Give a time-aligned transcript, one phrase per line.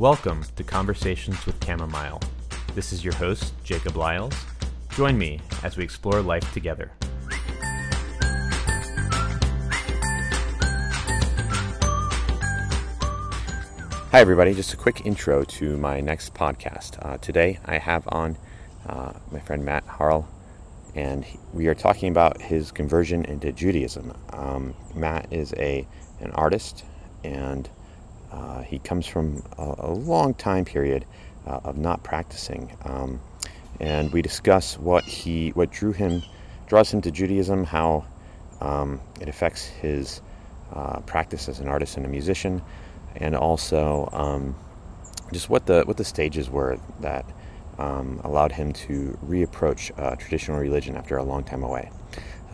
[0.00, 2.22] Welcome to Conversations with Chamomile.
[2.74, 4.32] This is your host, Jacob Lyles.
[4.92, 6.90] Join me as we explore life together.
[14.10, 14.54] Hi, everybody.
[14.54, 16.96] Just a quick intro to my next podcast.
[17.04, 18.38] Uh, today, I have on
[18.88, 20.26] uh, my friend Matt Harl,
[20.94, 24.16] and we are talking about his conversion into Judaism.
[24.32, 25.86] Um, Matt is a
[26.20, 26.86] an artist,
[27.22, 27.68] and
[28.30, 31.04] uh, he comes from a, a long time period
[31.46, 32.76] uh, of not practicing.
[32.84, 33.20] Um,
[33.80, 36.22] and we discuss what he, what drew him,
[36.66, 38.04] draws him to Judaism, how
[38.60, 40.20] um, it affects his
[40.72, 42.62] uh, practice as an artist and a musician
[43.16, 44.54] and also um,
[45.32, 47.24] just what the what the stages were that
[47.78, 51.90] um, allowed him to reapproach uh, traditional religion after a long time away.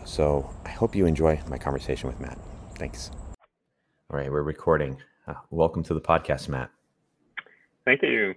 [0.05, 2.39] So I hope you enjoy my conversation with Matt.
[2.75, 3.11] Thanks.
[4.09, 4.97] All right, we're recording.
[5.27, 6.69] Uh, welcome to the podcast, Matt.
[7.83, 8.33] Thank you.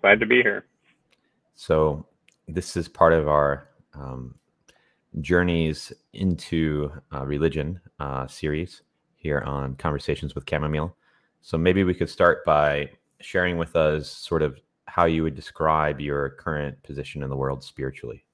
[0.00, 0.66] Glad to be here.
[1.56, 2.06] So
[2.46, 4.36] this is part of our um,
[5.20, 8.82] journeys into uh, religion uh, series
[9.16, 10.94] here on Conversations with Chamomile.
[11.42, 12.90] So maybe we could start by
[13.20, 17.64] sharing with us sort of how you would describe your current position in the world
[17.64, 18.24] spiritually.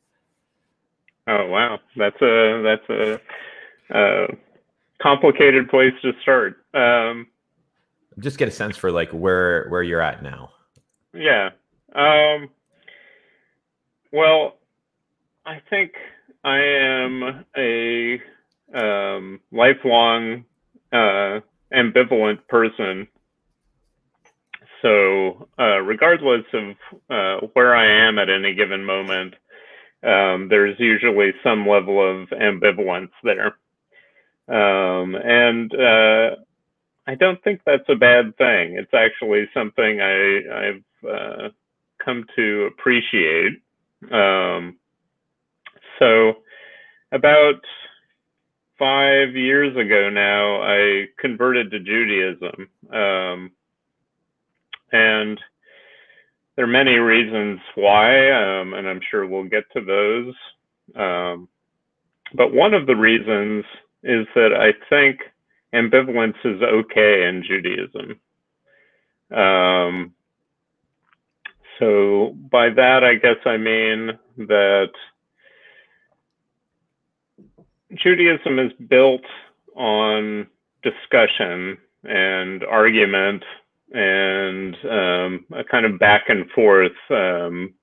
[1.27, 3.20] Oh wow, that's a that's a,
[3.91, 4.27] a
[5.00, 6.59] complicated place to start.
[6.75, 7.27] Um,
[8.19, 10.51] Just get a sense for like where where you're at now.
[11.12, 11.51] Yeah.
[11.95, 12.51] Um,
[14.12, 14.59] well,
[15.45, 15.93] I think
[16.45, 18.21] I am a
[18.75, 20.45] um, lifelong
[20.93, 21.41] uh,
[21.75, 23.09] ambivalent person.
[24.83, 26.77] So, uh, regardless of
[27.11, 29.34] uh, where I am at any given moment,
[30.03, 33.57] um, there's usually some level of ambivalence there.
[34.49, 36.37] Um, and uh,
[37.11, 38.77] I don't think that's a bad thing.
[38.78, 41.48] It's actually something I, have uh,
[42.05, 43.61] come to appreciate.
[44.12, 44.77] Um,
[45.99, 46.34] so,
[47.10, 47.60] about
[48.78, 52.69] five years ago now, I converted to Judaism.
[52.93, 53.50] Um,
[54.93, 55.41] and
[56.54, 60.34] there are many reasons why, um, and I'm sure we'll get to those.
[60.94, 61.49] Um,
[62.34, 63.65] but one of the reasons
[64.04, 65.19] is that I think
[65.75, 68.20] ambivalence is okay in Judaism.
[69.31, 70.14] Um,
[71.78, 74.91] so by that, I guess I mean that
[77.94, 79.25] Judaism is built
[79.75, 80.47] on
[80.82, 83.42] discussion and argument
[83.92, 87.75] and um, a kind of back and forth, um,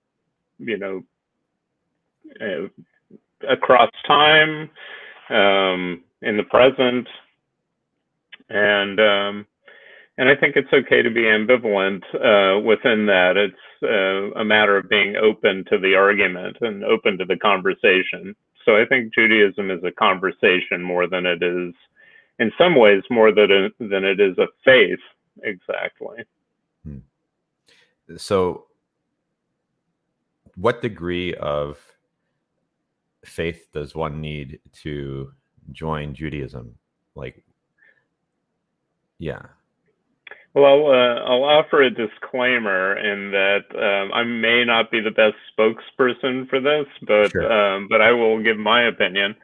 [0.57, 1.03] you know,
[2.41, 2.67] uh,
[3.49, 4.69] across time,
[5.29, 7.07] um, in the present,
[8.50, 9.47] and um,
[10.18, 13.38] and I think it's okay to be ambivalent uh, within that.
[13.38, 18.35] It's uh, a matter of being open to the argument and open to the conversation.
[18.66, 21.74] So I think Judaism is a conversation more than it is,
[22.40, 25.00] in some ways, more than than it is a faith.
[25.44, 26.18] Exactly.
[26.84, 26.97] Hmm.
[28.18, 28.66] So,
[30.56, 31.78] what degree of
[33.24, 35.31] faith does one need to
[35.72, 36.75] join Judaism?
[37.16, 37.44] Like,
[39.19, 39.41] yeah.
[40.53, 45.35] Well, uh, I'll offer a disclaimer in that um, I may not be the best
[45.55, 47.51] spokesperson for this, but sure.
[47.51, 49.35] um, but I will give my opinion.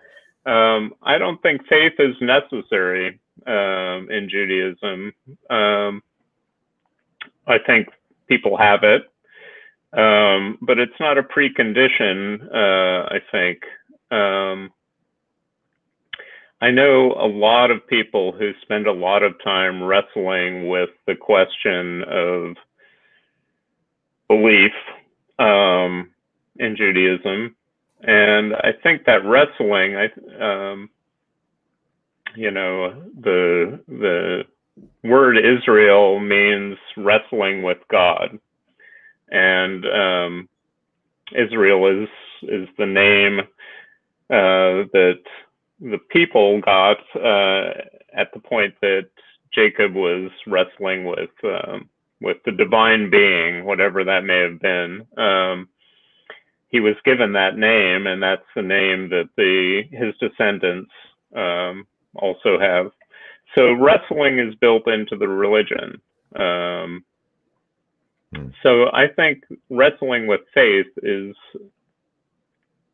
[0.45, 5.13] Um, I don't think faith is necessary um, in Judaism.
[5.51, 6.01] Um,
[7.45, 7.90] I think
[8.28, 9.03] people have it,
[9.94, 12.41] um, but it's not a precondition.
[12.51, 13.59] Uh, I think.
[16.63, 21.13] I know a lot of people who spend a lot of time wrestling with the
[21.13, 22.56] question of
[24.29, 24.72] belief
[25.40, 26.12] um,
[26.59, 27.57] in Judaism,
[28.02, 30.06] and I think that wrestling, I,
[30.41, 30.90] um,
[32.34, 34.44] you know, the the
[35.03, 38.40] word Israel means wrestling with God,
[39.29, 40.49] and um,
[41.35, 42.09] Israel is
[42.43, 43.41] is the name
[44.29, 45.20] uh, that
[45.84, 47.74] the people got uh,
[48.18, 49.09] at the point that
[49.53, 51.90] Jacob was wrestling with um,
[52.22, 55.06] with the divine being, whatever that may have been.
[55.18, 55.68] Um,
[56.70, 60.91] he was given that name, and that's the name that the his descendants
[61.35, 61.85] um,
[62.16, 62.91] also have.
[63.56, 66.02] So wrestling is built into the religion.
[66.35, 67.03] Um,
[68.34, 68.47] hmm.
[68.64, 71.35] So I think wrestling with faith is,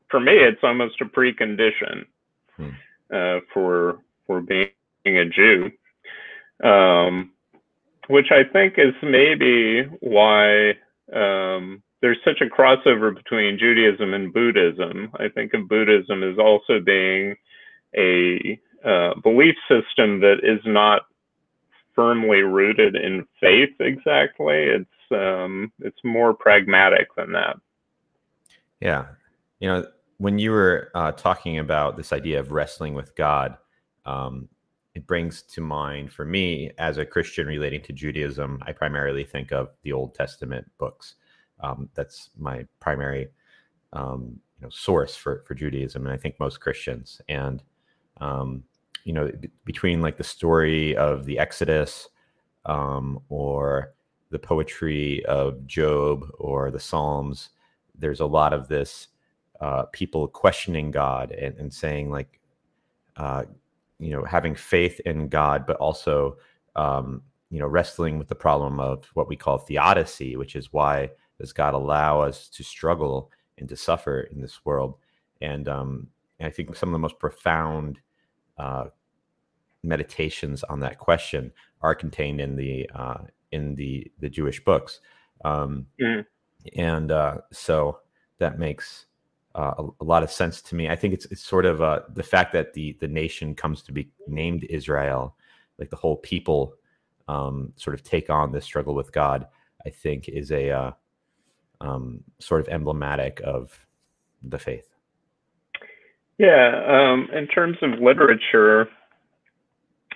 [0.09, 2.05] for me, it's almost a precondition
[2.59, 2.69] hmm.
[3.13, 4.69] uh, for for being
[5.05, 5.71] a Jew.
[6.63, 7.31] Um,
[8.09, 10.71] which I think is maybe why
[11.13, 15.11] um, there's such a crossover between Judaism and Buddhism.
[15.19, 17.35] I think of Buddhism as also being
[17.95, 21.03] a uh, belief system that is not
[21.95, 24.55] firmly rooted in faith exactly.
[24.55, 27.57] It's um, it's more pragmatic than that.
[28.79, 29.05] Yeah,
[29.59, 29.87] you know,
[30.19, 33.57] when you were uh, talking about this idea of wrestling with God,
[34.05, 34.49] um,
[34.93, 38.61] it brings to mind for me as a Christian relating to Judaism.
[38.67, 41.15] I primarily think of the Old Testament books.
[41.61, 43.29] Um, that's my primary
[43.93, 47.21] um, you know, source for for Judaism, and I think most Christians.
[47.29, 47.63] And
[48.19, 48.63] um,
[49.05, 52.09] you know, b- between like the story of the Exodus
[52.65, 53.93] um, or
[54.31, 57.51] the poetry of Job or the Psalms,
[57.97, 59.07] there's a lot of this
[59.59, 62.39] uh, people questioning God and, and saying like,
[63.17, 63.43] uh,
[63.99, 66.37] you know, having faith in God, but also,
[66.75, 71.09] um, you know, wrestling with the problem of what we call theodicy, which is why
[71.39, 74.95] does God allow us to struggle and to suffer in this world?
[75.41, 76.07] And, um,
[76.39, 77.99] and I think some of the most profound
[78.57, 78.85] uh,
[79.83, 81.51] meditations on that question
[81.81, 83.19] are contained in the uh,
[83.51, 84.99] in the the Jewish books,
[85.45, 86.25] um, mm.
[86.75, 87.99] and uh, so
[88.37, 89.05] that makes
[89.59, 90.89] uh, a, a, lot of sense to me.
[90.89, 93.91] I think it's it's sort of uh, the fact that the the nation comes to
[93.91, 95.35] be named Israel,
[95.77, 96.75] like the whole people,
[97.27, 99.47] um, sort of take on this struggle with God.
[99.85, 100.91] I think is a uh,
[101.81, 103.77] um, sort of emblematic of
[104.43, 104.87] the faith.
[106.37, 108.87] Yeah, um, in terms of literature,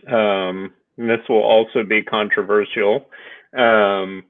[0.07, 3.09] um, this will also be controversial.
[3.57, 4.23] Um,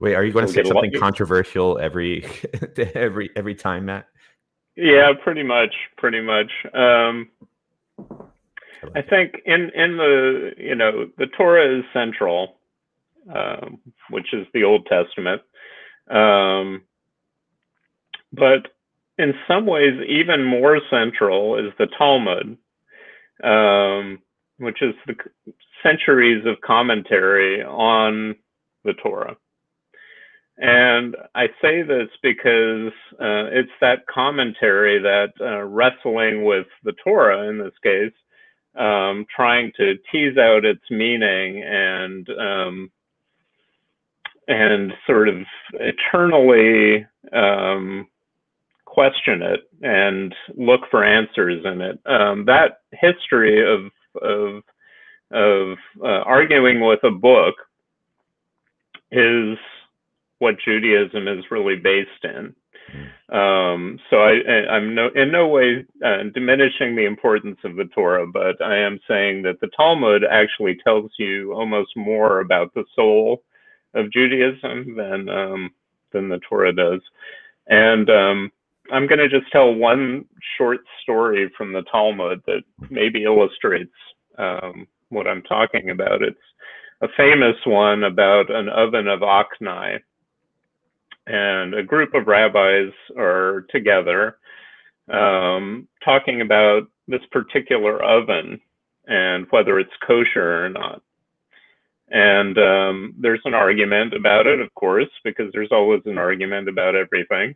[0.00, 2.24] Wait, are you going to say something controversial every
[2.94, 4.06] every every time, Matt?
[4.76, 6.50] Yeah, pretty much, pretty much.
[6.72, 7.28] Um,
[8.94, 12.56] I think in in the you know the Torah is central,
[13.32, 13.78] um,
[14.10, 15.42] which is the Old Testament,
[16.10, 16.82] um,
[18.32, 18.68] but
[19.18, 22.56] in some ways even more central is the Talmud,
[23.44, 24.18] um,
[24.58, 25.14] which is the
[25.82, 28.34] centuries of commentary on
[28.84, 29.36] the Torah.
[30.58, 37.48] And I say this because uh, it's that commentary that uh, wrestling with the Torah
[37.48, 38.12] in this case,
[38.76, 42.90] um, trying to tease out its meaning and um,
[44.48, 45.36] and sort of
[45.74, 48.06] eternally um,
[48.84, 51.98] question it and look for answers in it.
[52.06, 53.90] Um, that history of
[54.22, 54.62] of
[55.30, 57.54] of uh, arguing with a book
[59.10, 59.56] is
[60.42, 62.52] what Judaism is really based in.
[63.32, 68.26] Um, so I, am no, in no way uh, diminishing the importance of the Torah,
[68.26, 73.44] but I am saying that the Talmud actually tells you almost more about the soul
[73.94, 75.70] of Judaism than um,
[76.12, 77.00] than the Torah does.
[77.68, 78.50] And um,
[78.92, 80.24] I'm going to just tell one
[80.58, 83.94] short story from the Talmud that maybe illustrates
[84.38, 86.20] um, what I'm talking about.
[86.20, 86.36] It's
[87.00, 90.00] a famous one about an oven of Achnai.
[91.26, 94.38] And a group of rabbis are together
[95.08, 98.60] um, talking about this particular oven
[99.06, 101.02] and whether it's kosher or not.
[102.08, 106.94] And um, there's an argument about it, of course, because there's always an argument about
[106.94, 107.54] everything.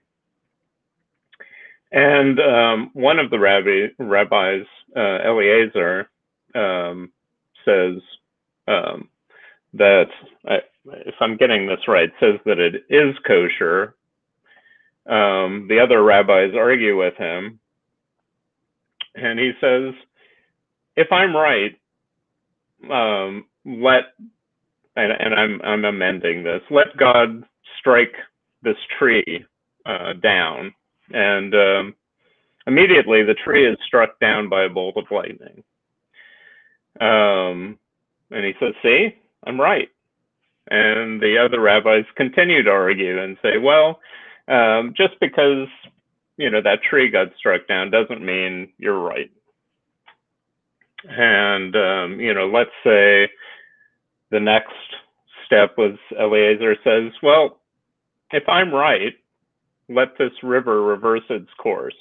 [1.93, 6.09] And um, one of the rabbi, rabbis, uh, Eliezer,
[6.55, 7.13] um,
[7.65, 7.97] says
[8.67, 9.09] um,
[9.75, 10.07] that,
[10.49, 10.61] I,
[10.93, 13.95] if I'm getting this right, says that it is kosher.
[15.07, 17.61] Um, the other rabbis argue with him.
[19.15, 19.95] And he says,
[20.97, 21.77] if I'm right,
[22.91, 24.05] um, let
[24.97, 26.63] and, and I'm I'm amending this.
[26.71, 27.45] Let God
[27.79, 28.15] strike
[28.63, 29.45] this tree
[29.85, 30.75] uh, down,
[31.11, 31.95] and um,
[32.67, 35.63] immediately the tree is struck down by a bolt of lightning.
[37.01, 37.79] Um,
[38.31, 39.15] and he says, "See,
[39.47, 39.89] I'm right."
[40.69, 44.01] And the other rabbis continue to argue and say, "Well,
[44.49, 45.69] um, just because
[46.37, 49.31] you know that tree got struck down doesn't mean you're right."
[51.09, 53.29] And um, you know, let's say
[54.31, 54.75] the next
[55.45, 57.59] step was Eliezer says, well,
[58.33, 59.15] if I'm right,
[59.89, 61.95] let this river reverse its course.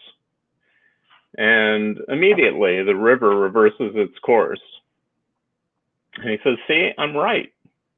[1.38, 4.62] And immediately the river reverses its course.
[6.18, 7.52] And he says, see, I'm right.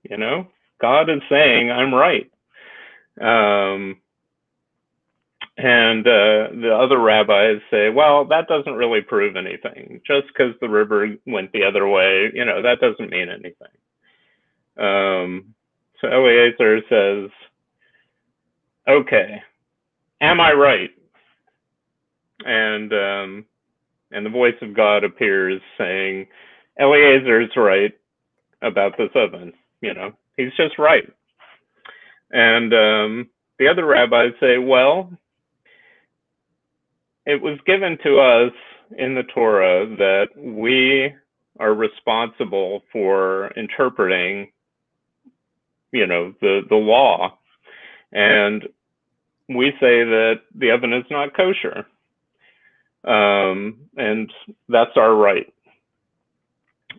[0.10, 0.48] You know,
[0.80, 2.30] God is saying I'm right.
[3.20, 3.98] Um,
[5.58, 10.02] and uh, the other rabbis say, well, that doesn't really prove anything.
[10.06, 13.68] Just because the river went the other way, you know, that doesn't mean anything.
[14.78, 15.56] Um,
[16.00, 17.32] so Eliezer says,
[18.88, 19.42] "Okay,
[20.22, 20.92] am I right?"
[22.46, 23.46] And um,
[24.12, 26.28] and the voice of God appears, saying,
[26.80, 27.98] "Eliezer's right
[28.62, 29.54] about this oven.
[29.82, 31.12] You know, he's just right."
[32.32, 33.30] And um,
[33.60, 35.12] the other rabbis say, "Well,
[37.26, 38.54] it was given to us
[38.98, 41.14] in the Torah that we
[41.60, 44.52] are responsible for interpreting,
[45.92, 47.38] you know, the, the law.
[48.12, 48.64] And
[49.50, 51.86] we say that the oven is not kosher.
[53.04, 54.32] Um, and
[54.70, 55.52] that's our right.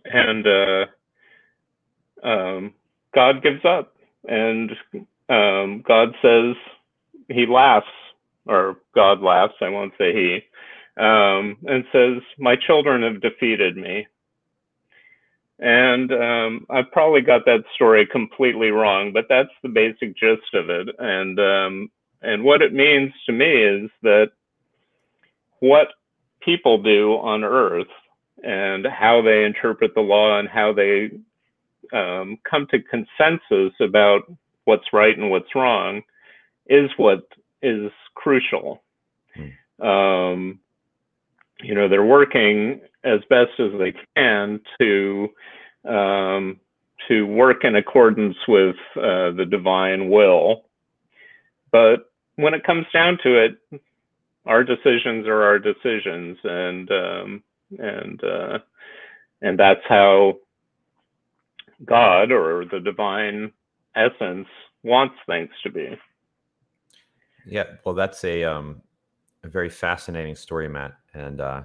[0.04, 2.74] And uh, um,
[3.14, 3.94] God gives up.
[4.26, 4.72] And
[5.28, 6.56] um, God says,
[7.28, 7.86] He laughs
[8.48, 10.40] or God laughs, I won't say he,
[11.00, 14.06] um, and says, My children have defeated me.
[15.60, 20.70] And um, I've probably got that story completely wrong, but that's the basic gist of
[20.70, 20.88] it.
[20.98, 21.90] And um,
[22.22, 24.30] and what it means to me is that
[25.60, 25.88] what
[26.40, 27.88] people do on Earth
[28.42, 31.10] and how they interpret the law and how they
[31.92, 34.22] um, come to consensus about
[34.64, 36.02] what's right and what's wrong
[36.66, 37.26] is what
[37.62, 38.82] is crucial.
[39.34, 39.86] Hmm.
[39.86, 40.60] Um,
[41.62, 45.28] you know, they're working as best as they can to
[45.84, 46.60] um,
[47.08, 50.64] to work in accordance with uh, the divine will.
[51.70, 53.80] But when it comes down to it,
[54.46, 57.42] our decisions are our decisions, and um,
[57.78, 58.58] and uh,
[59.42, 60.38] and that's how
[61.84, 63.52] God or the divine
[63.94, 64.48] essence
[64.82, 65.88] wants things to be.
[67.46, 68.82] Yeah, well, that's a um,
[69.44, 71.62] a very fascinating story, Matt, and uh,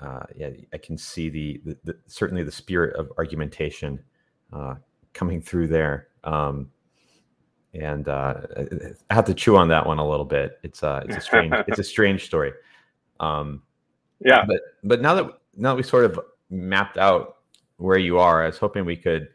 [0.00, 3.98] uh, yeah, I can see the, the, the, certainly the spirit of argumentation
[4.52, 4.74] uh,
[5.12, 6.08] coming through there.
[6.22, 6.70] Um,
[7.74, 8.34] and uh,
[9.10, 10.58] I have to chew on that one a little bit.
[10.62, 12.52] It's uh, it's a strange it's a strange story.
[13.20, 13.62] Um,
[14.24, 17.37] yeah, but but now that now that we sort of mapped out
[17.78, 19.28] where you are, I was hoping we could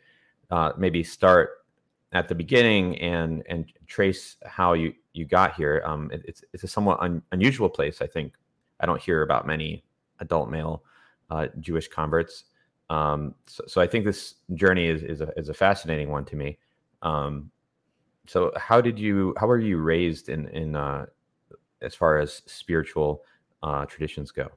[0.52, 1.66] uh, maybe start
[2.12, 5.82] at the beginning and and trace how you you got here.
[5.86, 8.02] Um, it, it's it's a somewhat un, unusual place.
[8.02, 8.34] I think
[8.80, 9.84] I don't hear about many
[10.20, 10.84] adult male
[11.30, 12.46] uh, Jewish converts.
[12.90, 16.36] Um, so, so, I think this journey is is a, is a fascinating one to
[16.36, 16.60] me.
[17.02, 17.50] Um,
[18.28, 21.06] so how did you how were you raised in in uh,
[21.82, 23.24] as far as spiritual
[23.62, 24.50] uh, traditions go?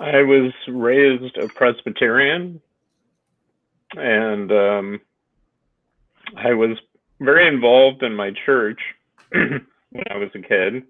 [0.00, 2.60] I was raised a Presbyterian,
[3.96, 5.00] and um,
[6.36, 6.78] I was
[7.20, 8.80] very involved in my church
[9.30, 10.84] when I was a kid,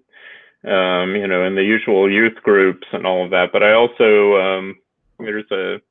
[0.63, 3.51] um, you know, in the usual youth groups and all of that.
[3.51, 4.75] But I also, um,
[5.19, 5.81] there's a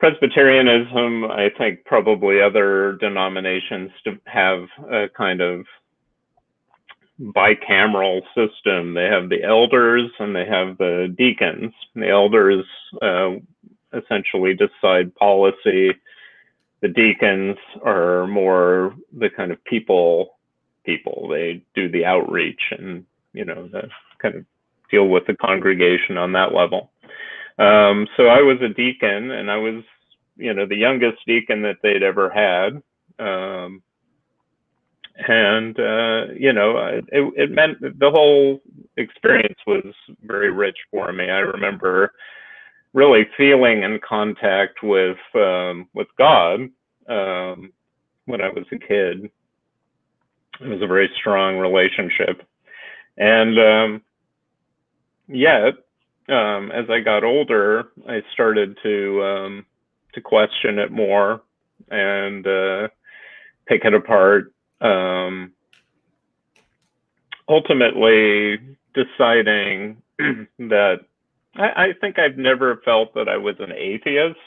[0.00, 3.92] Presbyterianism, I think probably other denominations
[4.26, 5.64] have a kind of
[7.20, 8.94] bicameral system.
[8.94, 11.72] They have the elders and they have the deacons.
[11.94, 12.64] The elders
[13.00, 13.36] uh,
[13.92, 15.92] essentially decide policy
[16.82, 20.36] the deacons are more the kind of people
[20.84, 21.28] people.
[21.28, 23.88] They do the outreach and you know the
[24.20, 24.44] kind of
[24.90, 26.90] deal with the congregation on that level.
[27.58, 29.82] Um, so I was a deacon, and I was
[30.36, 32.82] you know the youngest deacon that they'd ever had.
[33.18, 33.82] Um,
[35.28, 38.60] and uh, you know it, it meant the whole
[38.96, 39.84] experience was
[40.22, 41.24] very rich for me.
[41.24, 42.12] I remember
[42.92, 46.68] really feeling in contact with um, with God
[47.08, 47.72] um,
[48.26, 49.30] when I was a kid.
[50.60, 52.42] It was a very strong relationship,
[53.18, 54.02] and um,
[55.28, 55.74] yet
[56.28, 59.66] um, as I got older, I started to um,
[60.14, 61.42] to question it more
[61.90, 62.88] and uh,
[63.66, 64.52] pick it apart.
[64.80, 65.52] Um,
[67.48, 68.58] ultimately,
[68.94, 70.02] deciding
[70.58, 71.00] that
[71.56, 74.38] I, I think I've never felt that I was an atheist,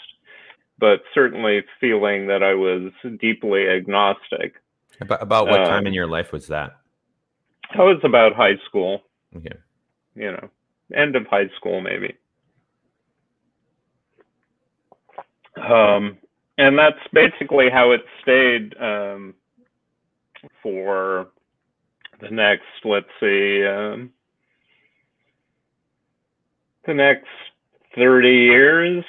[0.77, 4.55] but certainly feeling that I was deeply agnostic.
[5.01, 6.77] About, about what um, time in um, your life was that?
[7.73, 9.03] I was about high school.
[9.35, 9.55] Okay.
[10.15, 10.49] You know,
[10.93, 12.15] end of high school, maybe.
[15.55, 16.17] Um,
[16.57, 19.35] and that's basically how it stayed um,
[20.61, 21.27] for
[22.21, 24.11] the next, let's see, um,
[26.85, 27.27] the next
[27.95, 29.03] 30 years,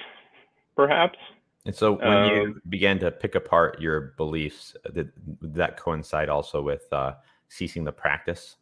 [0.76, 1.18] perhaps.
[1.66, 6.62] And so when um, you began to pick apart your beliefs, did that coincide also
[6.62, 7.14] with uh,
[7.48, 8.56] ceasing the practice?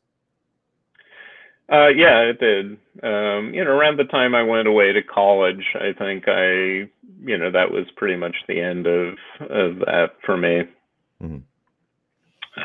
[1.70, 2.78] Uh, yeah, it did.
[3.02, 6.88] Um, you know, around the time I went away to college, I think I,
[7.22, 10.62] you know, that was pretty much the end of of that for me.
[11.22, 11.38] Mm-hmm.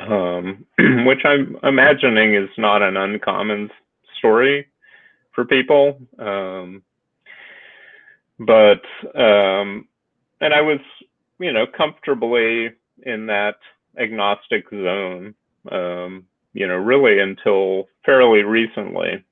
[0.09, 0.65] Um,
[1.05, 3.69] which I'm imagining is not an uncommon
[4.17, 4.67] story
[5.33, 5.99] for people.
[6.19, 6.83] Um,
[8.39, 8.81] but
[9.15, 9.87] um,
[10.41, 10.79] and I was,
[11.39, 12.71] you know, comfortably
[13.03, 13.55] in that
[13.99, 15.35] agnostic zone.
[15.71, 19.23] Um, you know, really until fairly recently.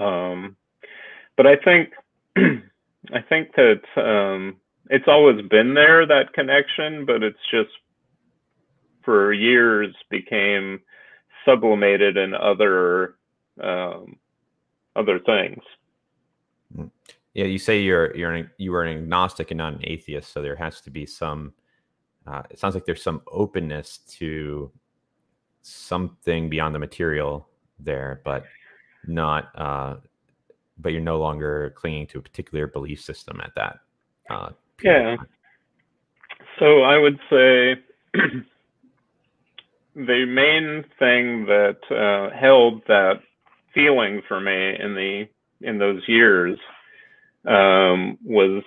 [0.00, 0.56] Um,
[1.36, 1.90] but I think
[2.36, 4.56] I think that um,
[4.90, 7.70] it's always been there that connection, but it's just
[9.08, 10.78] for years became
[11.46, 13.14] sublimated in other
[13.58, 14.18] um,
[14.96, 15.62] other things.
[16.76, 16.88] Hmm.
[17.32, 20.42] Yeah, you say you're you're an, you are an agnostic and not an atheist, so
[20.42, 21.54] there has to be some.
[22.26, 24.70] Uh, it sounds like there's some openness to
[25.62, 27.48] something beyond the material
[27.78, 28.44] there, but
[29.06, 29.58] not.
[29.58, 29.96] Uh,
[30.76, 33.78] but you're no longer clinging to a particular belief system at that.
[34.28, 34.50] Uh,
[34.82, 35.16] yeah.
[36.58, 37.76] So I would say
[40.06, 43.14] the main thing that uh, held that
[43.74, 45.24] feeling for me in the
[45.60, 46.56] in those years
[47.46, 48.62] um, was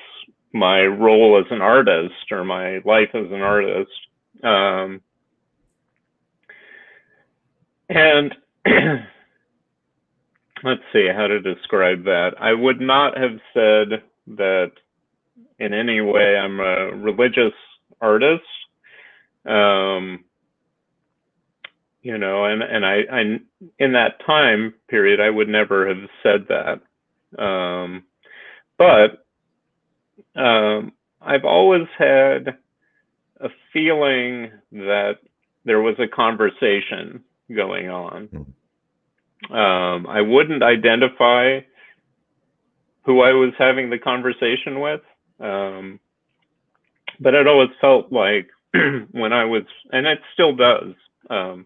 [0.53, 3.91] my role as an artist or my life as an artist.
[4.43, 5.00] Um,
[7.88, 8.35] and
[10.63, 12.31] let's see how to describe that.
[12.41, 14.03] I would not have said
[14.35, 14.71] that
[15.59, 17.53] in any way I'm a religious
[18.01, 18.43] artist.
[19.45, 20.25] Um,
[22.01, 23.22] you know, and and I, I
[23.79, 26.81] in that time period I would never have said that.
[27.41, 28.03] Um,
[28.77, 29.25] but
[30.39, 32.58] um, I've always had
[33.39, 35.20] a feeling that
[35.65, 37.24] there was a conversation
[37.55, 38.27] going on.
[38.27, 39.53] Hmm.
[39.53, 41.62] Um, I wouldn't identify
[43.03, 45.01] who I was having the conversation with,
[45.39, 46.00] um,
[47.20, 48.50] but it always felt like
[49.12, 50.93] when I was, and it still does,
[51.30, 51.65] um,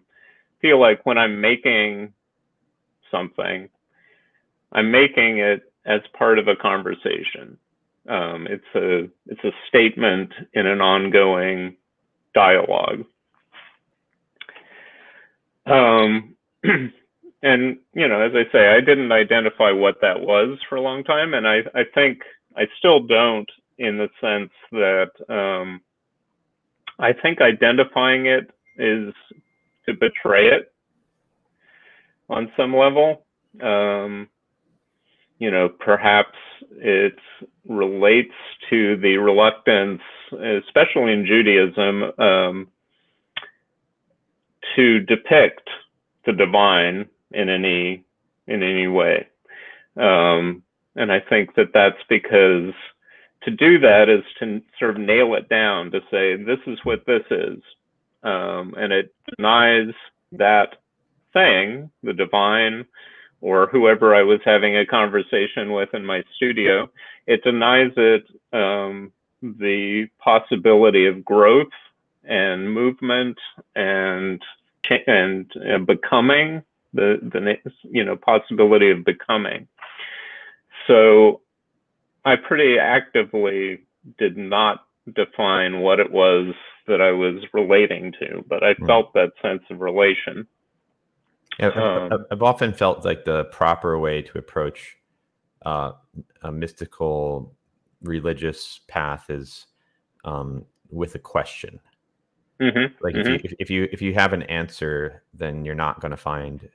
[0.60, 2.12] feel like when I'm making
[3.10, 3.68] something,
[4.72, 7.56] I'm making it as part of a conversation.
[8.08, 11.76] Um, it's a it's a statement in an ongoing
[12.34, 13.04] dialogue.
[15.66, 16.36] Um,
[17.42, 21.02] and you know, as I say, I didn't identify what that was for a long
[21.02, 22.20] time, and I I think
[22.56, 25.80] I still don't in the sense that um,
[26.98, 29.12] I think identifying it is
[29.86, 30.72] to betray it
[32.28, 33.24] on some level.
[33.62, 34.28] Um,
[35.38, 36.36] you know, perhaps
[36.72, 37.14] it
[37.68, 38.34] relates
[38.70, 40.00] to the reluctance,
[40.32, 42.68] especially in Judaism, um,
[44.74, 45.68] to depict
[46.24, 48.04] the divine in any
[48.46, 49.26] in any way.
[49.96, 50.62] Um,
[50.94, 52.72] and I think that that's because
[53.42, 57.04] to do that is to sort of nail it down to say this is what
[57.06, 57.58] this is,
[58.26, 59.94] um, and it denies
[60.32, 60.76] that
[61.32, 62.84] thing, the divine,
[63.40, 66.90] or whoever I was having a conversation with in my studio.
[67.26, 69.12] It denies it um,
[69.42, 71.72] the possibility of growth
[72.24, 73.38] and movement
[73.76, 74.42] and
[75.06, 76.62] and uh, becoming
[76.94, 79.68] the the you know possibility of becoming.
[80.86, 81.42] So
[82.24, 83.80] I pretty actively
[84.18, 86.54] did not define what it was
[86.86, 88.86] that I was relating to, but I hmm.
[88.86, 90.46] felt that sense of relation.
[91.58, 94.96] Yeah, um, I've often felt like the proper way to approach
[95.64, 95.92] uh,
[96.42, 97.54] a mystical
[98.02, 99.66] religious path is
[100.24, 101.80] um, with a question.
[102.60, 103.34] Mm-hmm, like mm-hmm.
[103.34, 106.68] If, you, if you if you have an answer, then you're not going to find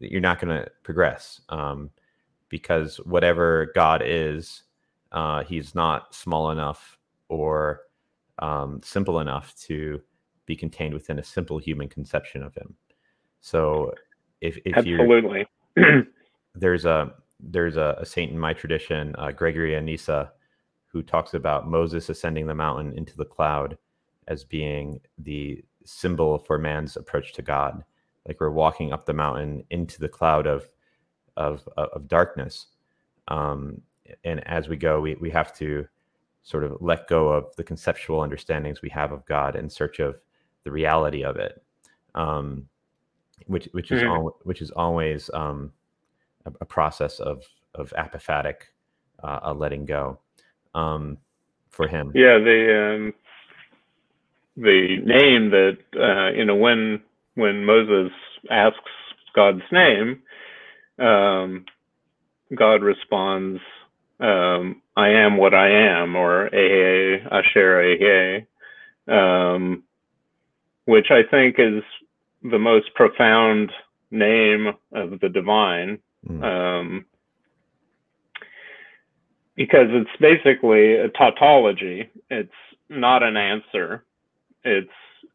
[0.00, 1.90] you're not going to progress um,
[2.48, 4.62] because whatever God is,
[5.12, 7.82] uh, he's not small enough or
[8.38, 10.00] um, simple enough to
[10.46, 12.74] be contained within a simple human conception of him.
[13.40, 13.92] So
[14.40, 15.46] if if absolutely
[16.54, 20.32] there's a there's a, a, saint in my tradition, uh, Gregory of Nyssa,
[20.86, 23.76] who talks about Moses ascending the mountain into the cloud
[24.28, 27.84] as being the symbol for man's approach to God.
[28.26, 30.68] Like we're walking up the mountain into the cloud of
[31.36, 32.68] of of darkness,
[33.28, 33.80] um,
[34.24, 35.86] and as we go, we we have to
[36.46, 40.14] sort of let go of the conceptual understandings we have of God in search of
[40.62, 41.60] the reality of it,
[42.14, 42.68] um,
[43.46, 44.12] which which is mm-hmm.
[44.12, 45.72] al- which is always um,
[46.44, 47.42] a, a, process of
[47.74, 48.54] of apophatic
[49.24, 50.20] uh, letting go
[50.76, 51.18] um,
[51.68, 52.12] for him.
[52.14, 53.14] Yeah, the um,
[54.56, 57.02] the name that uh, you know when
[57.34, 58.12] when Moses
[58.52, 58.78] asks
[59.34, 60.22] God's name,
[61.00, 61.64] um,
[62.54, 63.60] God responds,
[64.20, 68.46] um, I am what I am, or Ehyeh Asher
[69.08, 69.82] Ehyeh, um,
[70.86, 71.82] which I think is
[72.42, 73.72] the most profound
[74.10, 75.98] name of the divine.
[76.28, 76.42] Mm.
[76.42, 77.04] Um,
[79.56, 82.10] because it's basically a tautology.
[82.30, 82.50] It's
[82.88, 84.04] not an answer.
[84.64, 84.88] It's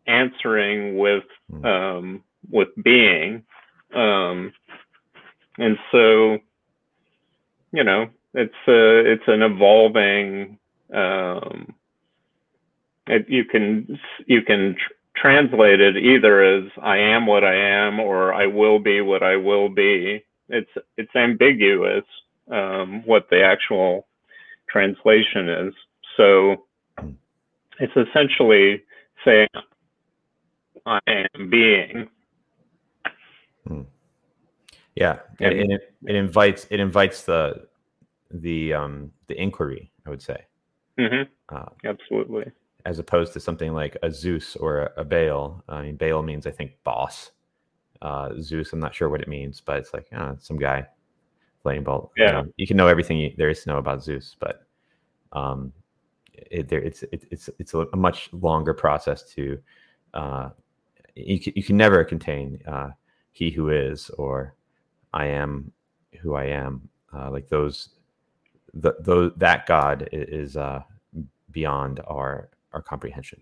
[0.07, 1.23] answering with
[1.63, 3.43] um, with being,
[3.93, 4.53] um,
[5.57, 6.37] and so
[7.71, 10.57] you know it's a it's an evolving.
[10.93, 11.73] Um,
[13.07, 17.99] it, you can you can tr- translate it either as I am what I am
[17.99, 20.23] or I will be what I will be.
[20.49, 22.05] It's it's ambiguous
[22.49, 24.07] um, what the actual
[24.69, 25.73] translation is.
[26.17, 26.65] So
[27.79, 28.83] it's essentially
[29.25, 29.47] saying,
[30.85, 32.07] I am being.
[33.67, 33.81] Hmm.
[34.95, 37.67] Yeah, and, and it, it invites it invites the
[38.33, 39.91] the um the inquiry.
[40.05, 40.45] I would say.
[40.99, 41.55] Mm-hmm.
[41.55, 42.51] Uh, Absolutely.
[42.85, 45.63] As opposed to something like a Zeus or a, a Baal.
[45.69, 47.31] I mean, Baal means I think boss.
[48.01, 50.87] Uh, Zeus, I'm not sure what it means, but it's like oh, some guy
[51.61, 52.11] playing ball.
[52.17, 52.25] Yeah.
[52.25, 54.65] You, know, you can know everything you, there is to know about Zeus, but
[55.33, 55.71] um,
[56.33, 59.59] it, there, it's it, it's it's a, much longer process to
[60.13, 60.49] uh,
[61.15, 62.89] you can, you can never contain uh,
[63.31, 64.55] he who is or
[65.13, 65.71] I am
[66.21, 67.89] who I am uh, like those
[68.73, 70.81] the, those that God is uh,
[71.51, 73.41] beyond our our comprehension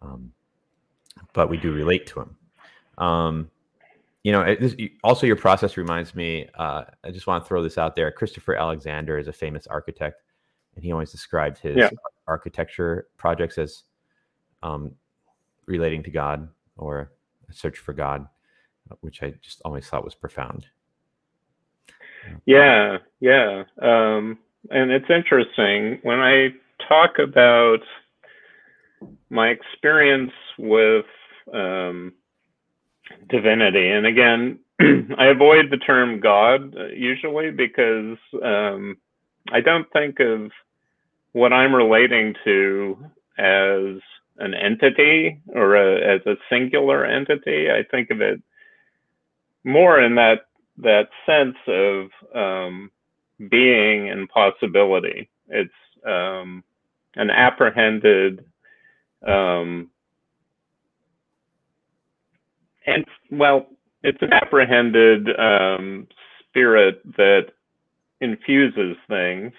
[0.00, 0.32] um,
[1.32, 2.36] but we do relate to him
[2.98, 3.50] um,
[4.22, 6.48] you know, it, also your process reminds me.
[6.54, 8.10] Uh, I just want to throw this out there.
[8.12, 10.22] Christopher Alexander is a famous architect,
[10.76, 11.90] and he always described his yeah.
[12.28, 13.82] architecture projects as
[14.62, 14.92] um,
[15.66, 17.10] relating to God or
[17.50, 18.28] a search for God,
[19.00, 20.66] which I just always thought was profound.
[22.46, 24.38] Yeah, yeah, um,
[24.70, 26.48] and it's interesting when I
[26.88, 27.80] talk about
[29.30, 31.06] my experience with
[31.52, 32.12] um,
[33.28, 33.90] divinity.
[33.90, 34.58] And again,
[35.18, 38.96] I avoid the term God usually because um,
[39.50, 40.50] I don't think of
[41.32, 42.96] what I'm relating to
[43.38, 44.00] as
[44.38, 47.68] an entity or a, as a singular entity.
[47.70, 48.42] I think of it
[49.64, 50.46] more in that
[50.78, 52.90] that sense of um,
[53.50, 55.28] being and possibility.
[55.48, 55.70] It's
[56.06, 56.62] um,
[57.16, 58.44] an apprehended
[59.26, 59.90] um,
[62.86, 63.66] and well,
[64.02, 66.06] it's an apprehended um,
[66.48, 67.46] spirit that
[68.20, 69.52] infuses things,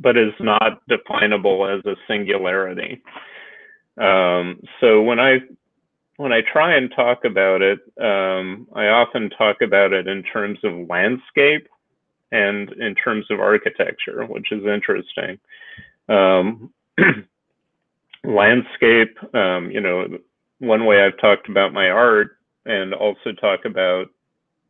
[0.00, 3.02] but is not definable as a singularity.
[4.00, 5.38] Um, so when I
[6.16, 10.58] when I try and talk about it, um, I often talk about it in terms
[10.64, 11.68] of landscape
[12.34, 15.38] and in terms of architecture, which is interesting.
[16.08, 16.72] Um,
[18.24, 20.18] landscape, um, you know,
[20.58, 24.06] one way I've talked about my art and also talk about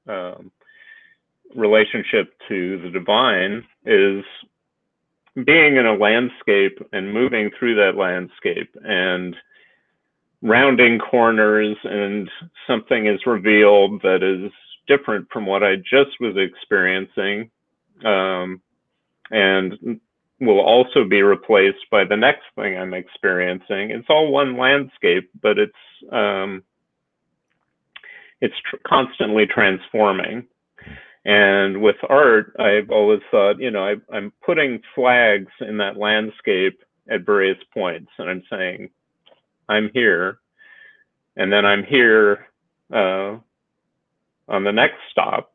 [0.09, 0.50] um,
[1.55, 4.24] relationship to the divine is
[5.44, 9.35] being in a landscape and moving through that landscape and
[10.42, 12.31] rounding corners and
[12.66, 14.53] something is revealed that is
[14.87, 17.51] different from what I just was experiencing
[18.05, 18.61] um,
[19.31, 20.01] and
[20.40, 23.90] will also be replaced by the next thing I'm experiencing.
[23.90, 25.73] It's all one landscape, but it's
[26.12, 26.62] um,
[28.40, 30.47] it's tr- constantly transforming.
[31.25, 36.83] And with art, I've always thought, you know, I, am putting flags in that landscape
[37.11, 38.90] at various points, and I'm saying,
[39.68, 40.38] I'm here,
[41.37, 42.47] and then I'm here
[42.92, 43.38] uh,
[44.48, 45.52] on the next stop,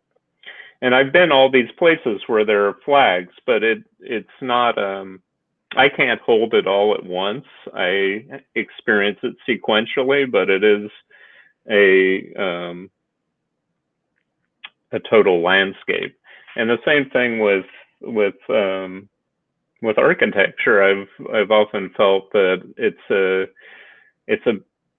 [0.81, 5.21] and I've been all these places where there are flags, but it it's not um
[5.75, 7.45] I can't hold it all at once.
[7.73, 8.25] I
[8.55, 10.89] experience it sequentially, but it is
[11.69, 12.89] a um,
[14.91, 16.17] a total landscape.
[16.55, 17.65] And the same thing with
[18.01, 19.09] with um,
[19.81, 20.81] with architecture.
[20.83, 23.45] I've I've often felt that it's a
[24.27, 24.53] it's a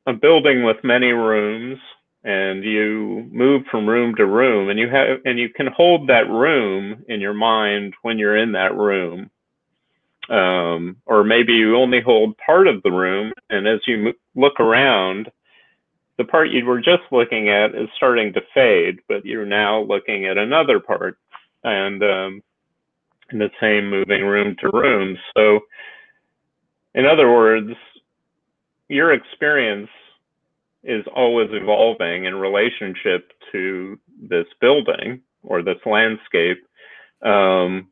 [0.08, 1.78] a building with many rooms
[2.24, 6.28] and you move from room to room and you have and you can hold that
[6.28, 9.30] room in your mind when you're in that room.
[10.28, 15.30] Um, or maybe you only hold part of the room and as you look around
[16.18, 20.26] the part you were just looking at is starting to fade but you're now looking
[20.26, 21.18] at another part
[21.64, 22.42] and um,
[23.32, 25.16] in the same moving room to room.
[25.36, 25.60] So
[26.94, 27.72] in other words
[28.88, 29.88] your experience
[30.82, 36.58] is always evolving in relationship to this building or this landscape,
[37.22, 37.88] um,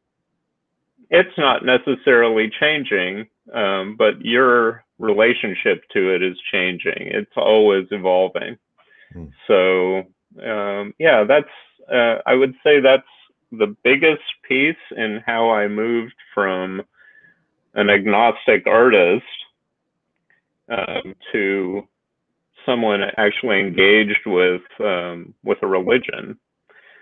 [1.10, 7.08] it's not necessarily changing, um, but your relationship to it is changing.
[7.12, 8.58] It's always evolving.
[9.12, 9.26] Hmm.
[9.46, 9.98] So,
[10.42, 11.48] um, yeah, that's,
[11.90, 13.02] uh, I would say that's
[13.52, 16.82] the biggest piece in how I moved from
[17.74, 19.24] an agnostic artist
[20.68, 21.88] um, to
[22.68, 26.38] someone actually engaged with um, with a religion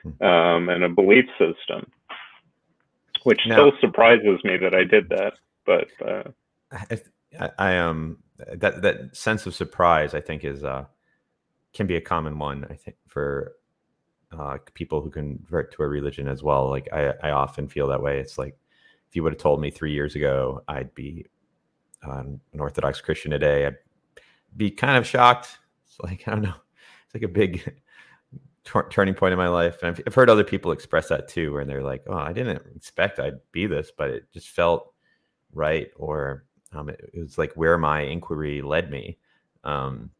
[0.02, 0.24] hmm.
[0.24, 1.90] um, and a belief system,
[3.24, 5.33] which now, still surprises me that I did that.
[5.64, 6.31] But uh,
[7.40, 8.18] I, I um
[8.55, 10.85] that that sense of surprise I think is uh
[11.72, 13.55] can be a common one I think for
[14.37, 16.68] uh, people who convert to a religion as well.
[16.68, 18.18] Like I, I often feel that way.
[18.18, 18.59] It's like
[19.09, 21.26] if you would have told me three years ago I'd be
[22.02, 23.76] um, an Orthodox Christian today, I'd
[24.57, 25.59] be kind of shocked.
[25.87, 26.55] It's like I don't know.
[27.05, 27.62] It's like a big
[28.64, 31.53] t- turning point in my life, and I've, I've heard other people express that too,
[31.53, 34.92] where they're like, "Oh, I didn't expect I'd be this, but it just felt
[35.53, 39.19] right," or um, it, it was like where my inquiry led me.
[39.64, 40.11] Um,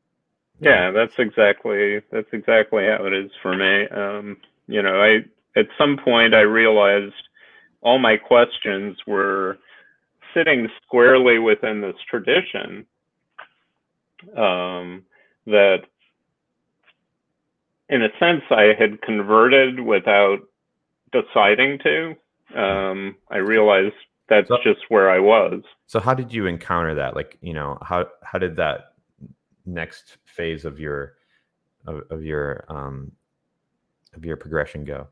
[0.61, 3.89] yeah, that's exactly that's exactly how it is for me.
[3.89, 5.19] Um, you know, I
[5.59, 7.15] at some point I realized
[7.83, 9.59] all my questions were
[10.35, 12.87] sitting squarely within this tradition
[14.37, 15.05] um,
[15.47, 15.83] that
[17.89, 20.41] in a sense I had converted without
[21.13, 22.15] deciding to.
[22.55, 23.95] Um, I realized
[24.29, 25.63] that's so, just where I was.
[25.87, 27.15] So how did you encounter that?
[27.15, 28.95] Like, you know, how how did that
[29.65, 31.15] next phase of your
[31.87, 33.13] of, of your um
[34.15, 35.09] of your progression go?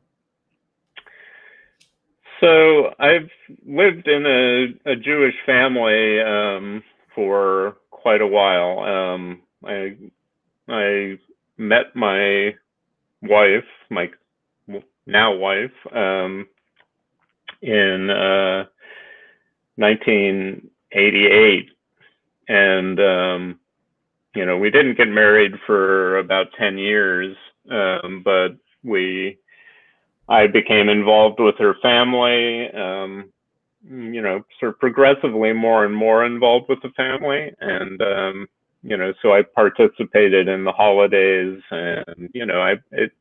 [2.41, 3.29] So I've
[3.65, 8.79] lived in a, a Jewish family um, for quite a while.
[8.81, 9.97] Um, I
[10.69, 11.17] I
[11.57, 12.53] met my
[13.23, 14.11] wife, my
[15.07, 16.47] now wife, um,
[17.63, 18.65] in uh,
[19.77, 21.69] 1988,
[22.47, 23.59] and um,
[24.35, 27.35] you know, we didn't get married for about 10 years,
[27.71, 28.49] um, but
[28.83, 29.39] we,
[30.29, 33.31] I became involved with her family, um,
[33.89, 37.51] you know, sort of progressively more and more involved with the family.
[37.59, 38.47] And, um,
[38.83, 43.11] you know, so I participated in the holidays and, you know, I, it,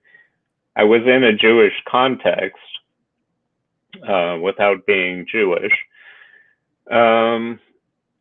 [0.77, 2.59] I was in a Jewish context,
[4.07, 5.72] uh, without being Jewish.
[6.90, 7.61] Um,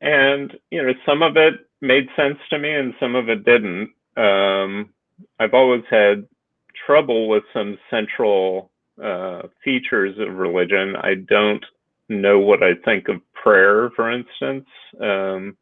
[0.02, 3.92] and, you know, some of it made sense to me and some of it didn't.
[4.16, 4.90] Um,
[5.40, 6.28] I've always had
[6.86, 8.70] trouble with some central
[9.02, 10.96] uh, features of religion.
[10.96, 11.66] I don't
[12.14, 14.68] know what I think of prayer, for instance.
[15.02, 15.58] Um,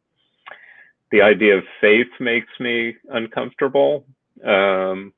[1.11, 4.05] the idea of faith makes me uncomfortable.
[4.45, 5.13] Um,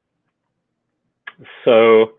[1.65, 2.13] so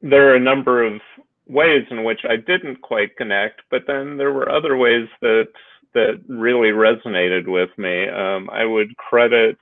[0.00, 1.00] there are a number of
[1.46, 5.48] ways in which I didn't quite connect, but then there were other ways that
[5.94, 8.08] that really resonated with me.
[8.08, 9.58] Um, I would credit,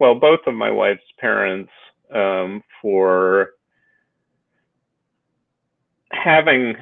[0.00, 1.70] well, both of my wife's parents
[2.12, 3.50] um, for
[6.10, 6.74] having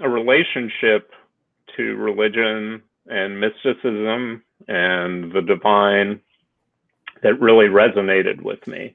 [0.00, 1.12] a relationship
[1.76, 6.20] to religion and mysticism and the divine
[7.22, 8.94] that really resonated with me.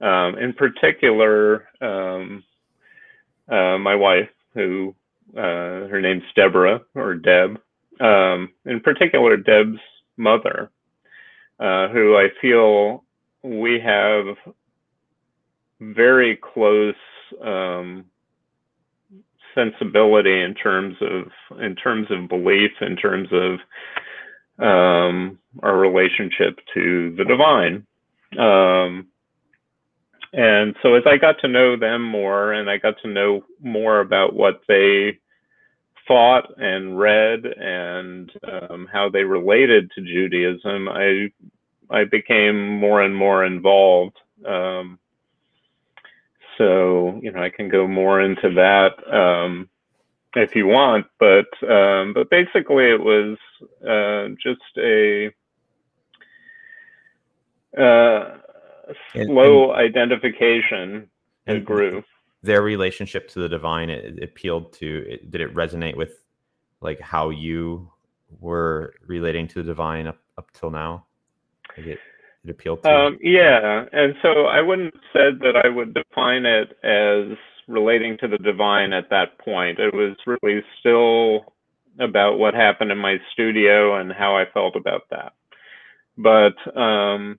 [0.00, 2.42] Um, in particular, um,
[3.48, 4.94] uh, my wife, who
[5.36, 7.60] uh, her name's Deborah or Deb,
[8.00, 9.78] um, in particular Deb's
[10.16, 10.70] mother,
[11.60, 13.04] uh, who I feel
[13.42, 14.36] we have
[15.80, 16.94] very close
[17.42, 18.04] um,
[19.54, 23.58] sensibility in terms of in terms of belief, in terms of
[24.64, 27.86] um, our relationship to the divine.
[28.38, 29.08] Um,
[30.32, 34.00] and so as I got to know them more and I got to know more
[34.00, 35.18] about what they
[36.06, 41.32] thought and read and um, how they related to Judaism, I
[41.90, 44.16] I became more and more involved.
[44.46, 44.98] Um,
[46.60, 49.70] so you know, I can go more into that um,
[50.36, 53.38] if you want, but um, but basically, it was
[53.82, 55.28] uh, just a
[57.78, 58.36] uh,
[59.14, 61.08] slow and, and, identification
[61.46, 62.04] that grew
[62.42, 66.12] their relationship to the divine it, it appealed to it, did it resonate with
[66.82, 67.90] like how you
[68.38, 71.06] were relating to the divine up, up till now?
[71.76, 71.98] Like it,
[72.44, 72.90] it appealed to?
[72.90, 77.36] Um, yeah and so i wouldn't have said that i would define it as
[77.70, 79.78] relating to the divine at that point.
[79.78, 81.54] It was really still
[81.98, 85.32] about what happened in my studio and how i felt about that.
[86.18, 87.38] But um,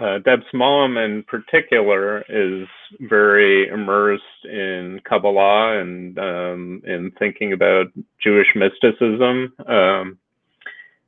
[0.00, 2.66] uh, in particular is
[3.00, 7.86] very immersed in Kabbalah and um, in thinking about
[8.22, 9.52] Jewish mysticism.
[9.66, 10.18] Um,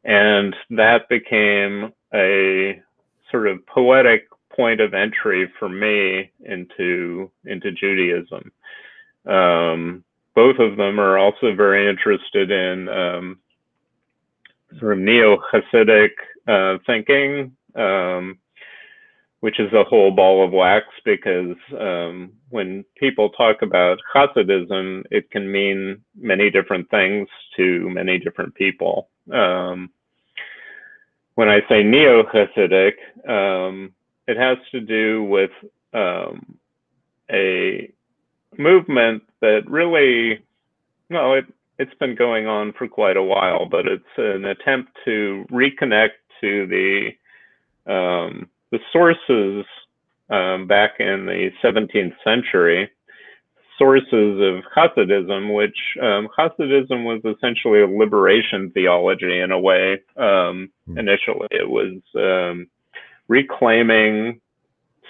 [0.04, 2.80] and that became a
[3.30, 8.52] sort of poetic point of entry for me into into Judaism.
[9.26, 13.38] Um, both of them are also very interested in um,
[14.78, 16.10] sort of neo-Hasidic
[16.48, 18.38] uh, thinking, um,
[19.40, 25.30] which is a whole ball of wax because um, when people talk about Hasidism, it
[25.30, 29.10] can mean many different things to many different people.
[29.32, 29.90] Um,
[31.34, 32.92] when I say neo-Hasidic,
[33.28, 33.92] um,
[34.26, 35.50] it has to do with
[35.94, 36.58] um,
[37.30, 37.90] a
[38.58, 40.44] movement that really,
[41.10, 41.46] well, it,
[41.78, 46.66] it's been going on for quite a while, but it's an attempt to reconnect to
[46.66, 47.10] the
[47.86, 49.66] um, the sources
[50.30, 52.90] um, back in the 17th century,
[53.82, 60.00] sources of Hasidism, which um, Hasidism was essentially a liberation theology in a way.
[60.16, 60.98] Um, hmm.
[60.98, 62.68] initially, it was um,
[63.26, 64.40] reclaiming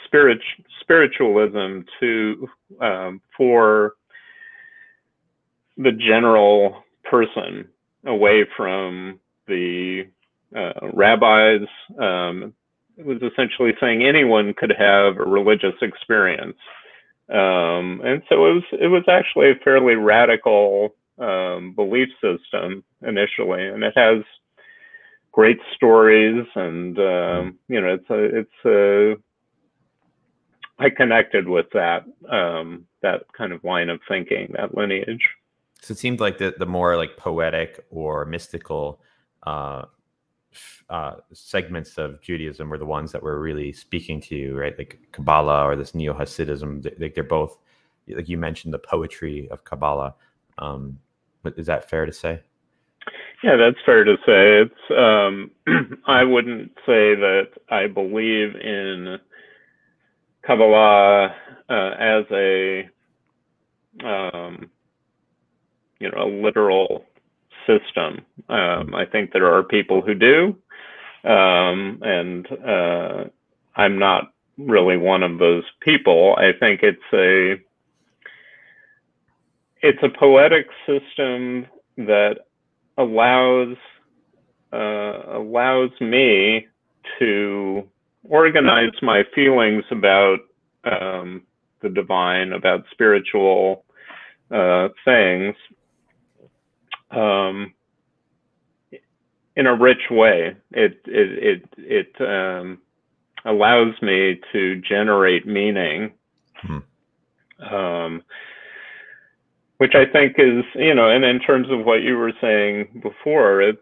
[0.06, 0.38] spirit
[0.80, 2.48] spiritualism to
[2.80, 3.94] um, for
[5.76, 7.68] the general person
[8.06, 10.04] away from the
[10.56, 11.68] uh, rabbis.
[11.98, 12.54] Um,
[12.96, 16.56] it was essentially saying anyone could have a religious experience.
[17.28, 23.66] Um, and so it was it was actually a fairly radical um, belief system initially,
[23.66, 24.22] and it has
[25.30, 29.14] great stories, and um, you know it's a it's a
[30.78, 35.28] I connected with that um, that kind of line of thinking, that lineage.
[35.80, 39.00] So it seemed like the the more like poetic or mystical
[39.44, 39.82] uh,
[40.90, 44.76] uh, segments of Judaism were the ones that were really speaking to you, right?
[44.76, 46.84] Like Kabbalah or this Neo Hasidism.
[47.00, 47.58] Like they're both,
[48.08, 50.14] like you mentioned, the poetry of Kabbalah.
[50.58, 50.98] Um,
[51.44, 52.40] is that fair to say?
[53.42, 54.62] Yeah, that's fair to say.
[54.62, 55.50] It's um,
[56.06, 59.18] I wouldn't say that I believe in
[60.46, 61.34] Kabbalah
[61.68, 62.88] uh, as a
[64.04, 64.70] um,
[65.98, 67.04] you know a literal
[67.66, 68.24] system.
[68.48, 70.56] Um, I think there are people who do,
[71.28, 73.24] um, and uh,
[73.76, 76.34] I'm not really one of those people.
[76.38, 77.60] I think it's a
[79.82, 82.36] it's a poetic system that
[82.98, 83.76] allows
[84.72, 86.66] uh, allows me
[87.18, 87.88] to
[88.28, 90.38] organize my feelings about
[90.84, 91.42] um,
[91.82, 93.84] the divine, about spiritual
[94.50, 95.54] uh, things,
[97.12, 97.74] um,
[99.56, 100.56] in a rich way.
[100.72, 102.78] It it it it um,
[103.44, 106.12] allows me to generate meaning.
[106.60, 106.78] Hmm.
[107.74, 108.22] Um,
[109.82, 113.60] which I think is, you know, and in terms of what you were saying before,
[113.60, 113.80] it's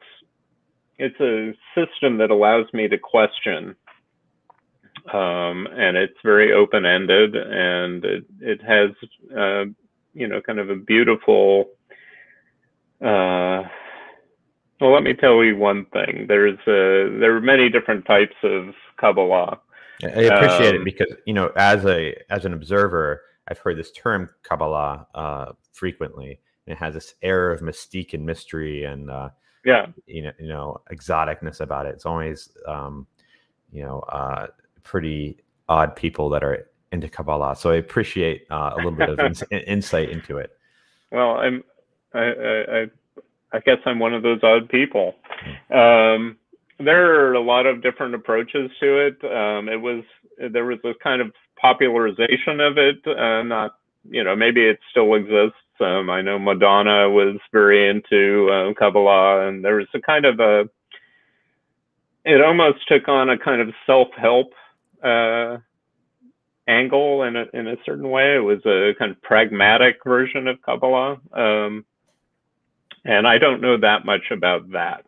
[0.96, 3.76] it's a system that allows me to question,
[5.12, 8.90] um, and it's very open ended, and it it has,
[9.36, 9.64] uh,
[10.14, 11.68] you know, kind of a beautiful.
[13.00, 13.68] Uh,
[14.80, 16.26] well, let me tell you one thing.
[16.28, 19.60] There's a, there are many different types of Kabbalah.
[20.02, 23.92] I appreciate um, it because you know, as a as an observer, I've heard this
[23.92, 26.40] term Kabbalah uh, frequently.
[26.66, 29.30] And it has this air of mystique and mystery and uh,
[29.64, 31.94] yeah, you know, you know, exoticness about it.
[31.94, 33.06] It's always um,
[33.72, 34.46] you know uh,
[34.82, 37.54] pretty odd people that are into Kabbalah.
[37.56, 40.50] So I appreciate uh, a little bit of in- insight into it.
[41.12, 41.64] Well, I'm
[42.14, 42.86] I, I
[43.52, 45.14] I guess I'm one of those odd people.
[45.70, 46.36] Um,
[46.78, 49.24] there are a lot of different approaches to it.
[49.24, 50.04] Um, it was
[50.52, 53.06] there was a kind of popularization of it.
[53.06, 53.76] Uh, not
[54.08, 55.58] you know maybe it still exists.
[55.80, 60.40] Um, I know Madonna was very into uh, Kabbalah, and there was a kind of
[60.40, 60.64] a
[62.24, 64.52] it almost took on a kind of self-help
[65.02, 65.56] uh,
[66.68, 68.36] angle in a, in a certain way.
[68.36, 71.18] It was a kind of pragmatic version of Kabbalah.
[71.32, 71.84] Um,
[73.04, 75.04] and I don't know that much about that.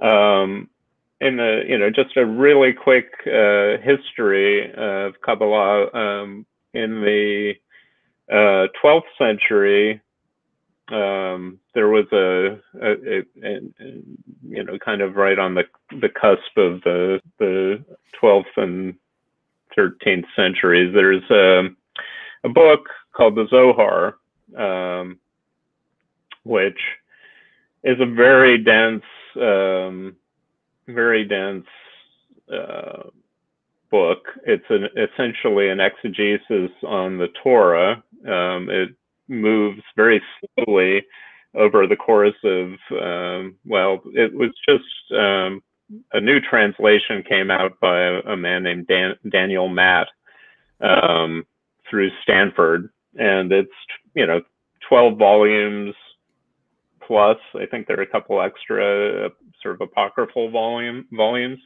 [0.00, 0.68] Um,
[1.20, 7.54] in the you know just a really quick uh, history of Kabbalah um, in the
[8.30, 10.00] uh, 12th century.
[10.88, 13.60] Um, there was a, a, a, a,
[14.48, 15.64] you know kind of right on the
[16.00, 17.84] the cusp of the the
[18.22, 18.94] 12th and
[19.76, 20.94] 13th centuries.
[20.94, 21.76] There's a, um,
[22.44, 24.16] a book called the Zohar,
[24.56, 25.18] um,
[26.46, 26.78] which
[27.82, 29.02] is a very dense
[29.40, 30.16] um,
[30.88, 31.66] very dense
[32.52, 33.02] uh,
[33.90, 34.26] book.
[34.44, 38.02] It's an, essentially an exegesis on the Torah.
[38.26, 38.90] Um, it
[39.28, 40.22] moves very
[40.56, 41.04] slowly
[41.54, 45.62] over the course of, um, well, it was just um,
[46.12, 50.08] a new translation came out by a, a man named Dan, Daniel Matt
[50.80, 51.44] um,
[51.88, 52.90] through Stanford.
[53.18, 53.70] And it's,
[54.14, 54.42] you know,
[54.88, 55.94] 12 volumes
[57.06, 57.38] plus.
[57.54, 59.30] I think there are a couple extra
[59.62, 61.58] sort of apocryphal volume volumes.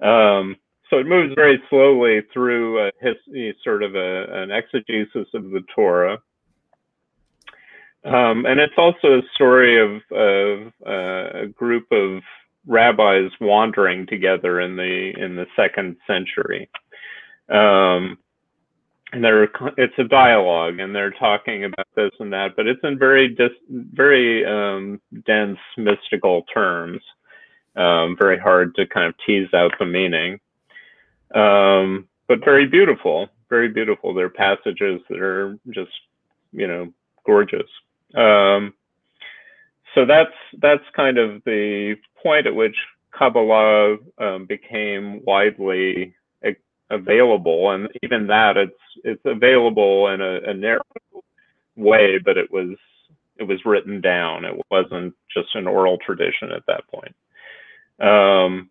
[0.00, 0.56] Um,
[0.90, 3.16] so it moves very slowly through a his,
[3.64, 6.18] sort of a, an exegesis of the Torah.
[8.04, 12.22] Um, and it's also a story of, of uh, a group of
[12.66, 16.68] rabbis wandering together in the in the second century.
[17.48, 18.18] Um,
[19.12, 19.44] and they're
[19.76, 23.50] it's a dialogue, and they're talking about this and that, but it's in very dis,
[23.70, 27.00] very um, dense mystical terms.
[27.76, 30.40] Um, very hard to kind of tease out the meaning,
[31.34, 34.14] um, but very beautiful, very beautiful.
[34.14, 35.92] There are passages that are just
[36.52, 36.92] you know
[37.24, 37.68] gorgeous.
[38.14, 38.74] Um,
[39.94, 42.76] so that's that's kind of the point at which
[43.12, 46.15] Kabbalah um, became widely
[46.90, 48.72] available, and even that it's
[49.04, 50.82] it's available in a, a narrow
[51.76, 52.76] way, but it was
[53.38, 54.44] it was written down.
[54.44, 57.14] It wasn't just an oral tradition at that point.
[58.00, 58.70] Um,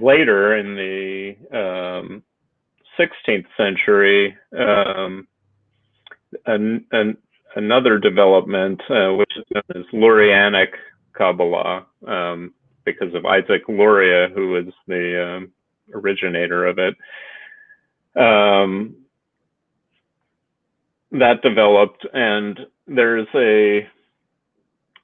[0.00, 2.22] later in the um,
[2.98, 5.26] 16th century, um,
[6.46, 7.16] an, an,
[7.56, 10.68] another development, uh, which is known as Lurianic
[11.14, 12.54] Kabbalah, um,
[12.84, 15.52] because of Isaac Luria, who was the um,
[15.94, 16.96] originator of it.
[18.20, 18.96] Um,
[21.12, 23.88] that developed, and there's a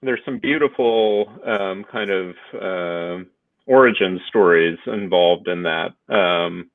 [0.03, 3.25] there's some beautiful um, kind of uh,
[3.67, 5.93] origin stories involved in that.
[6.09, 6.71] Um,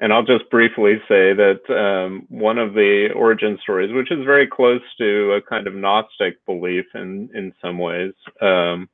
[0.00, 4.46] and I'll just briefly say that um, one of the origin stories, which is very
[4.46, 8.88] close to a kind of Gnostic belief in in some ways, um,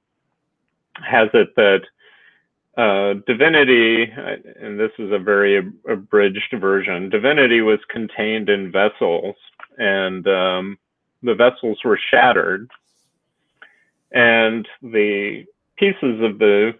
[0.94, 1.82] has it that
[2.76, 4.04] uh, divinity,
[4.60, 9.34] and this is a very abridged version, divinity was contained in vessels,
[9.78, 10.78] and um,
[11.22, 12.70] the vessels were shattered,
[14.12, 15.44] and the
[15.76, 16.72] pieces of the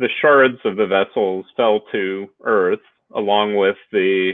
[0.00, 2.80] the shards of the vessels fell to earth
[3.14, 4.32] along with the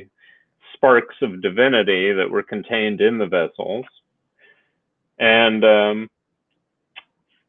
[0.73, 3.85] sparks of divinity that were contained in the vessels.
[5.19, 6.11] And um,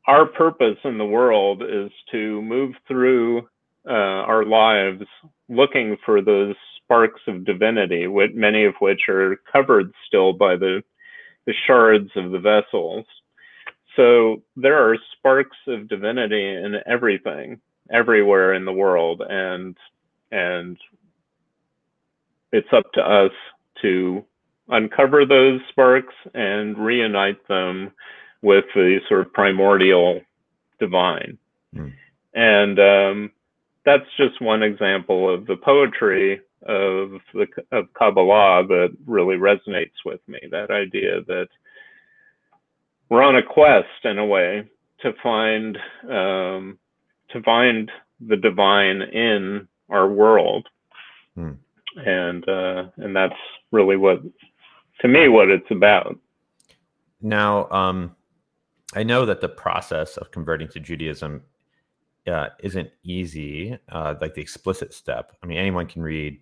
[0.07, 3.47] our purpose in the world is to move through
[3.87, 5.03] uh, our lives
[5.49, 10.83] looking for those sparks of divinity, with many of which are covered still by the,
[11.45, 13.05] the shards of the vessels.
[13.95, 17.59] So there are sparks of divinity in everything,
[17.91, 19.75] everywhere in the world, and
[20.31, 20.77] and
[22.53, 23.31] it's up to us
[23.81, 24.23] to
[24.69, 27.91] uncover those sparks and reunite them
[28.41, 30.21] with the sort of primordial
[30.79, 31.37] divine.
[31.75, 31.93] Mm.
[32.33, 33.31] And um,
[33.85, 40.19] that's just one example of the poetry of the of Kabbalah that really resonates with
[40.27, 40.39] me.
[40.51, 41.47] That idea that
[43.09, 44.69] we're on a quest in a way
[45.01, 45.77] to find
[46.09, 46.77] um,
[47.29, 50.67] to find the divine in our world,
[51.35, 51.53] hmm.
[51.97, 53.33] and uh, and that's
[53.71, 54.21] really what
[54.99, 56.17] to me what it's about.
[57.21, 58.15] Now, um,
[58.95, 61.43] I know that the process of converting to Judaism
[62.27, 65.35] uh, isn't easy, uh, like the explicit step.
[65.41, 66.41] I mean, anyone can read,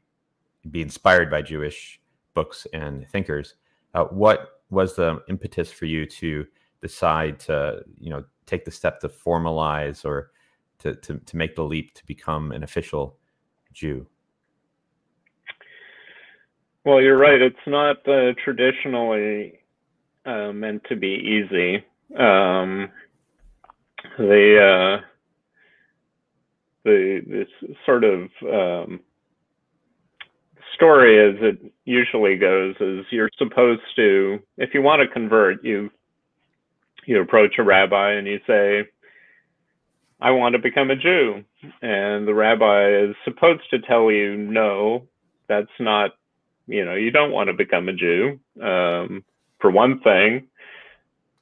[0.71, 2.01] be inspired by Jewish
[2.33, 3.55] books and thinkers.
[3.93, 6.45] Uh, what was the impetus for you to
[6.81, 10.31] decide to, you know, take the step to formalize or
[10.79, 13.17] to, to, to make the leap to become an official
[13.73, 14.07] Jew?
[16.85, 17.41] Well, you're right.
[17.41, 19.59] It's not uh, traditionally
[20.25, 21.83] uh, meant to be easy.
[22.17, 22.89] Um,
[24.17, 25.05] the uh,
[26.83, 27.47] the this
[27.85, 28.99] sort of um,
[30.75, 35.89] story as it usually goes is you're supposed to if you want to convert you
[37.05, 38.83] you approach a rabbi and you say
[40.21, 41.43] i want to become a jew.
[41.81, 45.07] And the rabbi is supposed to tell you no
[45.47, 46.11] that's not
[46.67, 49.23] you know you don't want to become a jew um,
[49.59, 50.47] for one thing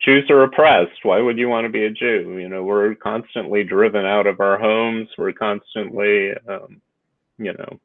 [0.04, 1.04] Jews are oppressed.
[1.04, 2.38] Why would you want to be a Jew?
[2.40, 5.10] You know, we're constantly driven out of our homes.
[5.18, 6.82] We're constantly, um,
[7.38, 7.80] you know,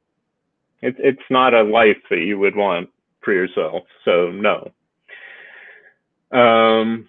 [0.83, 2.91] it's it's not a life that you would want
[3.23, 3.85] for yourself.
[4.05, 4.71] So no.
[6.37, 7.09] Um,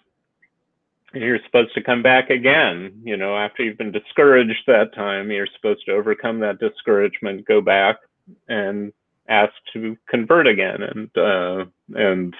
[1.13, 3.01] you're supposed to come back again.
[3.03, 7.61] You know, after you've been discouraged that time, you're supposed to overcome that discouragement, go
[7.61, 7.97] back
[8.47, 8.91] and
[9.29, 10.81] ask to convert again.
[10.81, 12.33] And uh, and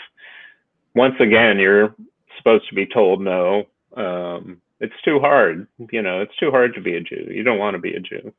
[0.95, 1.95] once again, you're
[2.43, 3.63] supposed to be told no.
[3.95, 5.65] Um, it's too hard.
[5.91, 7.27] You know, it's too hard to be a Jew.
[7.29, 8.33] You don't want to be a Jew.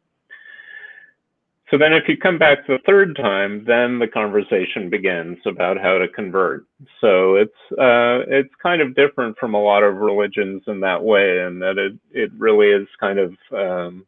[1.71, 5.97] So then if you come back the third time, then the conversation begins about how
[5.97, 6.67] to convert.
[7.01, 11.41] So it's uh, it's kind of different from a lot of religions in that way,
[11.41, 14.07] and that it it really is kind of um,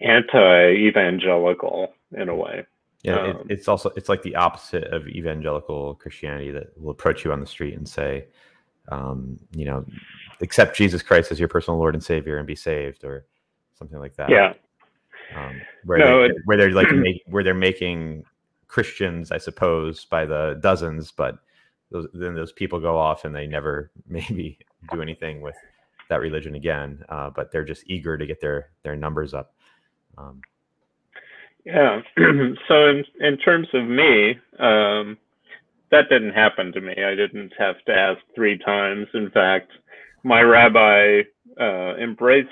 [0.00, 2.64] anti-evangelical in a way.
[3.02, 7.24] Yeah, um, it, it's also it's like the opposite of evangelical Christianity that will approach
[7.24, 8.26] you on the street and say,
[8.88, 9.84] um, you know,
[10.42, 13.24] accept Jesus Christ as your personal Lord and Savior and be saved, or
[13.78, 14.28] something like that.
[14.30, 14.52] Yeah,
[15.34, 18.24] um, where no, they, where they're like make, where they're making
[18.68, 21.38] Christians, I suppose, by the dozens, but
[21.90, 24.58] those, then those people go off and they never maybe
[24.92, 25.56] do anything with
[26.08, 27.04] that religion again.
[27.08, 29.54] Uh, but they're just eager to get their their numbers up.
[30.18, 30.40] Um,
[31.64, 32.00] yeah.
[32.68, 35.18] so in in terms of me, um,
[35.90, 36.92] that didn't happen to me.
[36.92, 39.06] I didn't have to ask three times.
[39.14, 39.72] In fact,
[40.22, 41.22] my rabbi
[41.60, 42.48] uh, embraced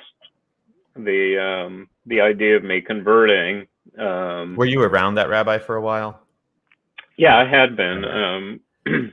[0.97, 3.67] the um, the idea of me converting.
[3.99, 6.21] Um, Were you around that rabbi for a while?
[7.17, 8.05] Yeah, I had been.
[8.05, 8.61] Um,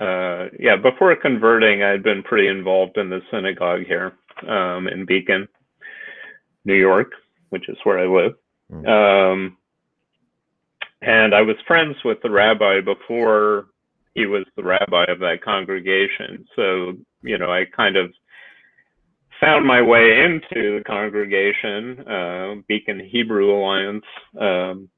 [0.00, 4.14] uh, yeah, before converting, I'd been pretty involved in the synagogue here
[4.48, 5.48] um, in Beacon,
[6.64, 7.12] New York,
[7.50, 8.34] which is where I live.
[8.72, 9.52] Mm.
[11.00, 13.66] and I was friends with the rabbi before
[14.14, 16.44] he was the rabbi of that congregation.
[16.56, 18.12] So, you know, I kind of
[19.40, 24.04] found my way into the congregation, uh, Beacon Hebrew Alliance,
[24.38, 24.88] um,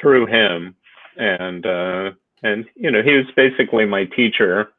[0.00, 0.74] through him,
[1.16, 2.10] and uh,
[2.42, 4.70] and you know he was basically my teacher.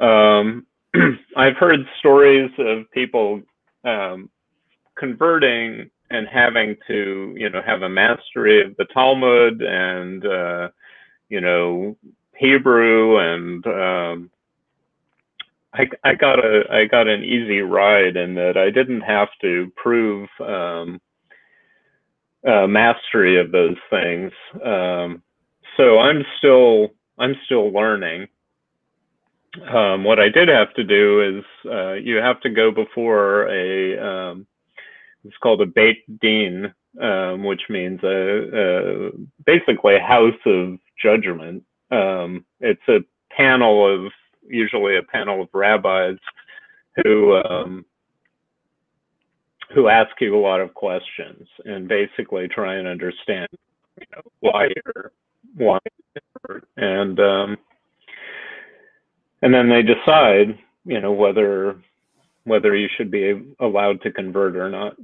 [0.00, 0.66] Um,
[1.36, 3.42] I've heard stories of people
[3.84, 4.28] um,
[4.96, 10.68] converting and having to you know have a mastery of the Talmud and uh,
[11.28, 11.96] you know
[12.36, 14.30] Hebrew and um,
[15.74, 19.72] I, I got a I got an easy ride in that I didn't have to
[19.76, 21.00] prove um,
[22.46, 24.32] uh, mastery of those things.
[24.64, 25.22] Um,
[25.76, 28.28] so I'm still I'm still learning.
[29.72, 33.98] Um, what I did have to do is uh, you have to go before a
[33.98, 34.46] um,
[35.24, 39.10] it's called a Beit Din, um, which means a, a,
[39.44, 41.64] basically a house of judgment.
[41.90, 43.00] Um, it's a
[43.30, 44.12] panel of
[44.46, 46.18] usually a panel of rabbis
[47.02, 47.84] who um,
[49.74, 53.48] who ask you a lot of questions and basically try and understand
[53.98, 55.12] you know, why you're
[55.56, 55.78] why
[56.48, 57.56] you're, and um,
[59.42, 61.76] and then they decide you know whether
[62.44, 64.96] whether you should be allowed to convert or not.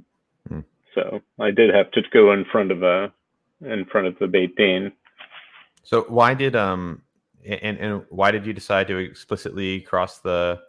[0.48, 0.60] Hmm.
[0.94, 3.12] So I did have to go in front of a
[3.64, 4.92] in front of the Beit Din.
[5.82, 7.02] So why did um
[7.46, 10.60] and and why did you decide to explicitly cross the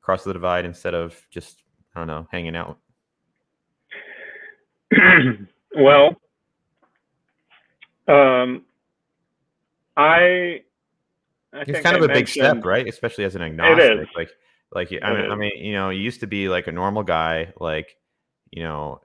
[0.00, 1.62] cross the divide instead of just
[1.94, 2.78] I don't know hanging out?
[5.76, 6.16] well,
[8.08, 8.64] um,
[9.96, 10.62] I,
[11.52, 12.86] I think it's kind of I a big step, right?
[12.86, 14.30] Especially as an agnostic, like
[14.74, 17.52] like I mean, I mean, you know, you used to be like a normal guy,
[17.58, 17.96] like
[18.50, 19.00] you know,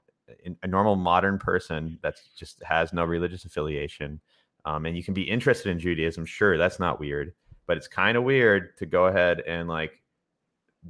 [0.62, 4.20] a normal modern person that just has no religious affiliation
[4.68, 6.26] um, and you can be interested in Judaism.
[6.26, 7.32] Sure, that's not weird,
[7.66, 9.92] but it's kind of weird to go ahead and like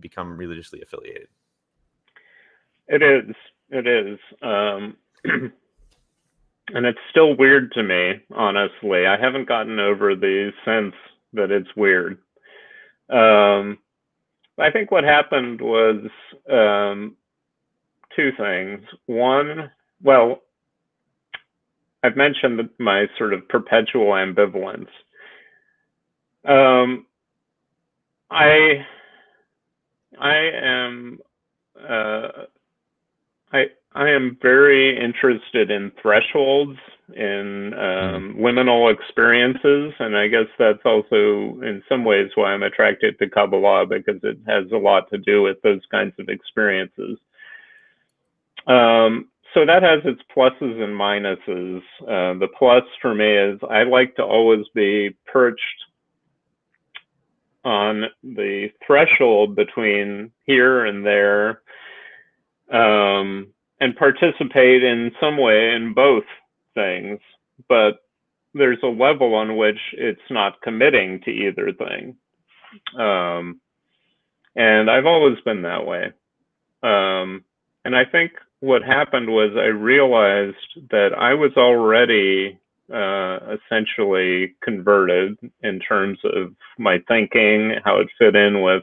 [0.01, 1.29] become religiously affiliated.
[2.89, 3.37] It is.
[3.71, 4.19] It is.
[4.43, 9.07] Um, and it's still weird to me, honestly.
[9.07, 10.95] I haven't gotten over the sense
[11.35, 12.19] that it's weird.
[13.11, 13.79] Um,
[14.59, 16.09] I think what happened was
[16.51, 17.17] um,
[18.19, 18.81] two things.
[19.07, 19.71] One,
[20.03, 20.43] well,
[22.03, 24.89] I've mentioned my sort of perpetual ambivalence.
[26.45, 27.07] Um,
[28.31, 28.87] I
[30.21, 31.19] I am
[31.81, 32.29] uh,
[33.53, 36.79] I I am very interested in thresholds
[37.15, 38.45] in um, mm-hmm.
[38.45, 43.87] liminal experiences, and I guess that's also in some ways why I'm attracted to Kabbalah
[43.87, 47.19] because it has a lot to do with those kinds of experiences.
[48.69, 51.79] Um, so that has its pluses and minuses.
[52.03, 55.59] Uh, the plus for me is I like to always be perched
[57.65, 61.63] on the threshold between here and there
[62.73, 63.49] um,
[63.81, 66.25] and participate in some way in both
[66.75, 67.19] things.
[67.69, 68.01] But
[68.55, 72.17] there's a level on which it's not committing to either thing.
[72.99, 73.61] Um,
[74.55, 76.13] and I've always been that way.
[76.83, 77.45] Um,
[77.85, 82.59] and I think what happened was I realized that I was already
[82.93, 88.83] uh, essentially converted in terms of my thinking, how it fit in with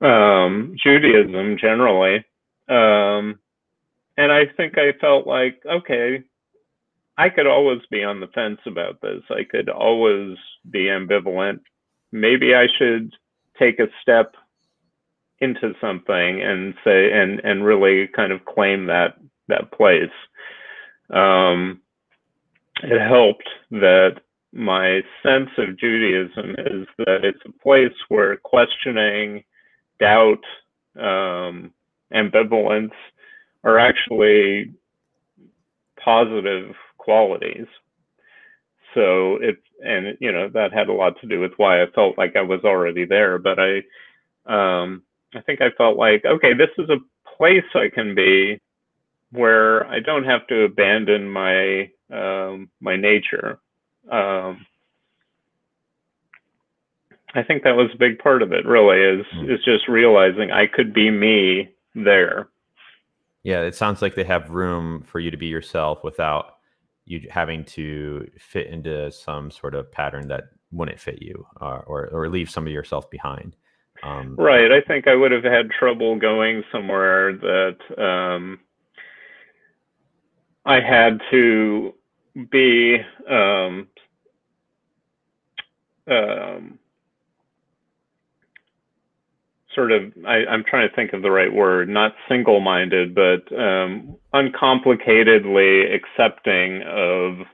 [0.00, 2.24] um, Judaism generally.
[2.68, 3.38] Um,
[4.16, 6.24] and I think I felt like, okay,
[7.18, 9.22] I could always be on the fence about this.
[9.30, 10.36] I could always
[10.70, 11.60] be ambivalent.
[12.12, 13.14] Maybe I should
[13.58, 14.34] take a step
[15.40, 19.16] into something and say and and really kind of claim that
[19.48, 20.10] that place.
[21.10, 21.80] Um,
[22.82, 24.20] it helped that
[24.52, 29.44] my sense of Judaism is that it's a place where questioning,
[30.00, 30.42] doubt,
[30.98, 31.72] um,
[32.12, 32.92] ambivalence
[33.64, 34.72] are actually
[36.02, 37.66] positive qualities.
[38.94, 42.16] So it and you know that had a lot to do with why I felt
[42.16, 43.38] like I was already there.
[43.38, 43.82] But I
[44.46, 45.02] um,
[45.36, 46.98] I think I felt like okay, this is a
[47.36, 48.60] place I can be
[49.32, 53.58] where I don't have to abandon my um, my nature.
[54.10, 54.66] Um,
[57.34, 58.64] I think that was a big part of it.
[58.64, 59.52] Really, is mm.
[59.52, 62.48] is just realizing I could be me there.
[63.42, 66.56] Yeah, it sounds like they have room for you to be yourself without
[67.04, 72.08] you having to fit into some sort of pattern that wouldn't fit you uh, or
[72.08, 73.54] or leave some of yourself behind.
[74.02, 74.70] Um, right.
[74.70, 78.60] I think I would have had trouble going somewhere that um,
[80.64, 81.94] I had to
[82.50, 83.88] be um,
[86.10, 86.78] um,
[89.74, 94.16] sort of I, am trying to think of the right word, not single-minded, but um,
[94.34, 97.46] uncomplicatedly accepting of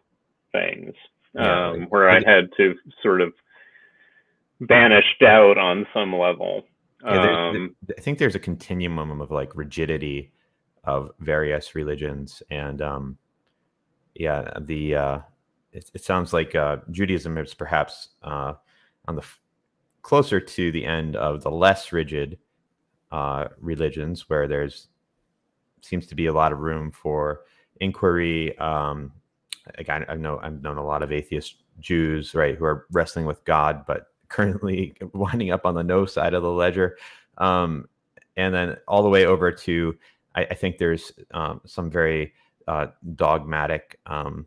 [0.52, 0.94] things,
[1.34, 3.32] yeah, um, like, where I had to sort of
[4.66, 6.62] banish doubt on some level.
[7.04, 10.32] Yeah, um, I think there's a continuum of like rigidity
[10.84, 13.18] of various religions, and um,
[14.14, 15.18] yeah, the uh,
[15.72, 18.54] it, it sounds like uh, Judaism is perhaps uh,
[19.08, 19.24] on the
[20.02, 22.38] closer to the end of the less rigid
[23.10, 24.88] uh, religions, where there's
[25.80, 27.40] seems to be a lot of room for
[27.80, 28.56] inquiry.
[28.58, 29.12] Um,
[29.76, 33.44] again, I know I've known a lot of atheist Jews, right, who are wrestling with
[33.44, 36.96] God, but currently winding up on the no side of the ledger.
[37.38, 37.88] Um,
[38.36, 39.96] and then all the way over to,
[40.34, 42.32] I, I think there's um, some very
[42.66, 44.46] uh, dogmatic um,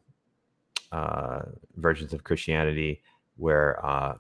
[0.92, 1.44] uh,
[1.76, 3.02] versions of Christianity
[3.38, 4.16] where uh,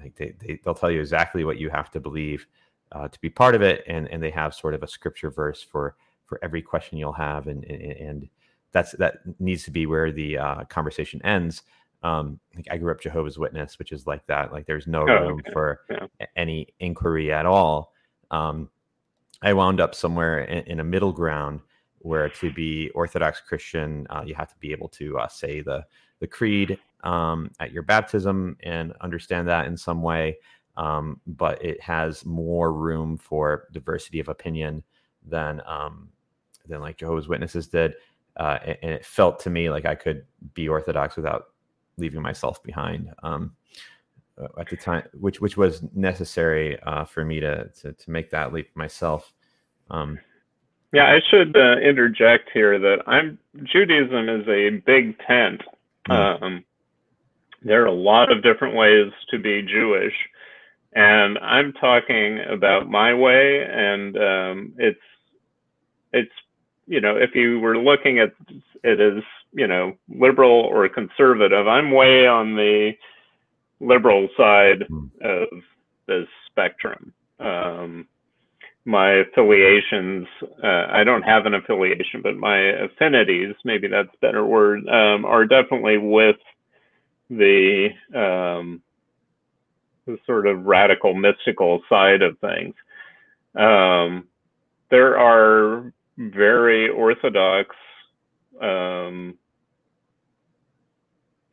[0.00, 2.46] like they, they they'll tell you exactly what you have to believe
[2.92, 5.62] uh, to be part of it, and and they have sort of a scripture verse
[5.62, 8.28] for for every question you'll have, and and, and
[8.72, 11.62] that's that needs to be where the uh, conversation ends.
[12.04, 14.52] Um, like I grew up Jehovah's Witness, which is like that.
[14.52, 15.52] Like there's no oh, room okay.
[15.52, 16.26] for yeah.
[16.36, 17.94] any inquiry at all.
[18.30, 18.68] Um,
[19.42, 21.60] I wound up somewhere in, in, a middle ground
[21.98, 25.84] where to be Orthodox Christian, uh, you have to be able to uh, say the
[26.20, 30.36] the creed um, at your baptism and understand that in some way.
[30.76, 34.82] Um, but it has more room for diversity of opinion
[35.26, 36.10] than um,
[36.66, 37.94] than like Jehovah's Witnesses did,
[38.36, 40.24] uh, and, and, it felt to me like I could
[40.54, 41.53] be Orthodox without
[41.96, 43.52] leaving myself behind um,
[44.40, 48.30] uh, at the time, which which was necessary uh, for me to, to, to make
[48.30, 49.32] that leap myself.
[49.90, 50.18] Um,
[50.92, 55.62] yeah, I should uh, interject here that I'm Judaism is a big tent.
[56.08, 56.62] Mm.
[57.62, 60.12] there are a lot of different ways to be Jewish,
[60.92, 65.00] and I'm talking about my way, and um, it's
[66.12, 66.32] it's
[66.86, 68.32] you know if you were looking at
[68.82, 69.22] it as
[69.54, 72.92] you know liberal or conservative, I'm way on the
[73.80, 75.10] liberal side mm.
[75.22, 75.48] of
[76.06, 77.12] the spectrum.
[77.40, 78.06] Um,
[78.84, 80.26] my affiliations,
[80.62, 85.24] uh, I don't have an affiliation, but my affinities, maybe that's a better word, um,
[85.24, 86.36] are definitely with
[87.30, 88.82] the, um,
[90.06, 92.74] the sort of radical mystical side of things.
[93.54, 94.28] Um,
[94.90, 97.74] there are very orthodox
[98.60, 99.38] um,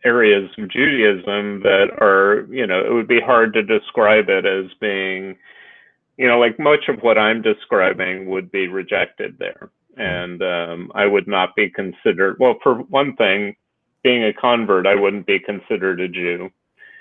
[0.04, 4.72] areas of Judaism that are, you know, it would be hard to describe it as
[4.80, 5.38] being
[6.22, 9.72] you know, like much of what I'm describing would be rejected there.
[9.95, 10.02] Hmm.
[10.02, 13.56] And um, I would not be considered, well, for one thing,
[14.04, 16.52] being a convert, I wouldn't be considered a Jew,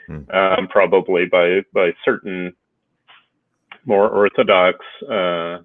[0.09, 0.35] mm.
[0.35, 2.55] um, probably by, by certain
[3.85, 4.79] more orthodox
[5.11, 5.59] uh,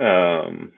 [0.00, 0.72] um,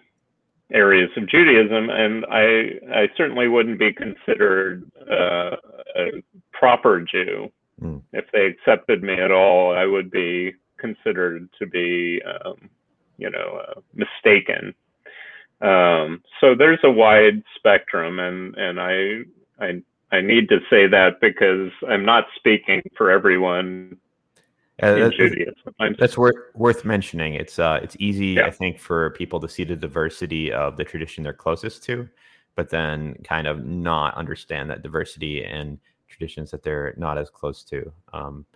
[0.72, 1.90] areas of Judaism.
[1.90, 5.56] And I, I certainly wouldn't be considered uh,
[5.96, 7.50] a proper Jew
[7.82, 8.02] Mm.
[8.12, 12.68] If they accepted me at all, I would be considered to be, um,
[13.18, 14.74] you know, uh, mistaken.
[15.60, 19.82] Um, so there's a wide spectrum, and and I I
[20.16, 23.96] I need to say that because I'm not speaking for everyone
[24.82, 25.54] uh, in Judaism.
[25.98, 27.34] That's worth worth mentioning.
[27.34, 28.46] It's uh, it's easy, yeah.
[28.46, 32.08] I think, for people to see the diversity of the tradition they're closest to,
[32.54, 37.62] but then kind of not understand that diversity and traditions that they're not as close
[37.64, 37.92] to.
[38.12, 38.46] Um,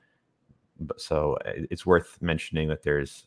[0.81, 3.27] but so uh, it's worth mentioning that there's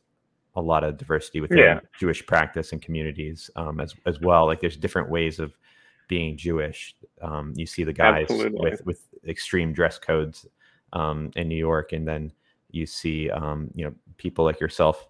[0.55, 1.79] a lot of diversity within yeah.
[1.99, 4.45] Jewish practice and communities um, as as well.
[4.45, 5.53] Like there's different ways of
[6.07, 6.95] being Jewish.
[7.21, 10.45] Um, you see the guys with with extreme dress codes
[10.93, 12.31] um, in New York, and then
[12.71, 15.07] you see um, you know people like yourself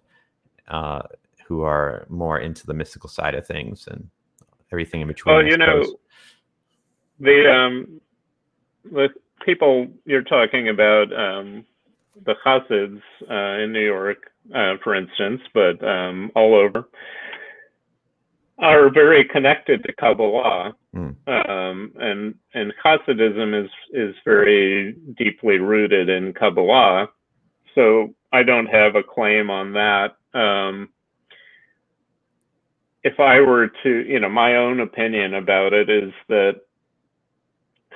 [0.68, 1.02] uh,
[1.46, 4.08] who are more into the mystical side of things and
[4.72, 5.34] everything in between.
[5.34, 5.82] Well, you know,
[7.18, 8.00] the um,
[8.90, 9.08] the
[9.44, 11.64] people you're talking about, um,
[12.24, 16.88] the Hasids uh, in New York, uh, for instance, but um, all over
[18.58, 21.16] are very connected to Kabbalah, mm.
[21.26, 27.08] um, and and Hasidism is is very deeply rooted in Kabbalah.
[27.74, 30.16] So I don't have a claim on that.
[30.38, 30.90] Um,
[33.02, 36.60] if I were to, you know, my own opinion about it is that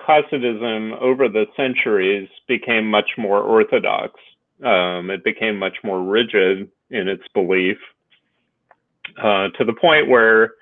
[0.07, 4.21] Hasidism over the centuries became much more orthodox.
[4.63, 7.77] Um, it became much more rigid in its belief
[9.23, 10.53] uh, to the point where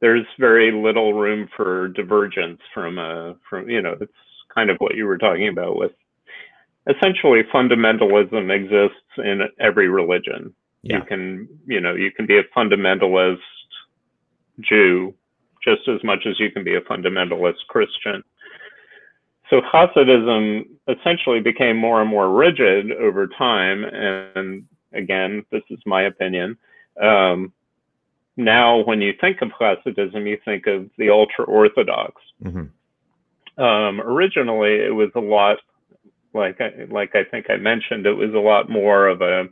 [0.00, 4.12] there's very little room for divergence from a from you know it's
[4.54, 5.92] kind of what you were talking about with
[6.88, 10.54] essentially fundamentalism exists in every religion.
[10.82, 10.98] Yeah.
[10.98, 13.38] You can you know you can be a fundamentalist
[14.60, 15.14] Jew
[15.62, 18.22] just as much as you can be a fundamentalist Christian.
[19.50, 23.84] So Hasidism essentially became more and more rigid over time.
[23.84, 26.56] And again, this is my opinion.
[27.00, 27.52] Um,
[28.36, 32.20] now, when you think of Hasidism, you think of the ultra Orthodox.
[32.44, 33.62] Mm-hmm.
[33.62, 35.58] Um, originally, it was a lot
[36.36, 39.48] like I, like I think I mentioned, it was a lot more of a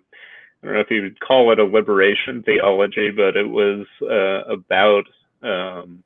[0.64, 4.50] I don't know if you would call it a liberation theology, but it was uh,
[4.50, 5.04] about
[5.42, 6.02] um,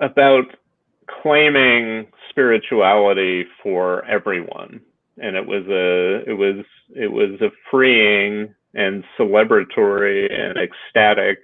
[0.00, 0.56] about
[1.22, 4.80] claiming spirituality for everyone.
[5.22, 6.64] And it was a it was
[6.96, 11.38] it was a freeing and celebratory and ecstatic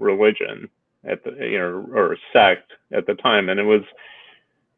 [0.00, 0.68] religion
[1.04, 3.48] at the you know or sect at the time.
[3.48, 3.82] And it was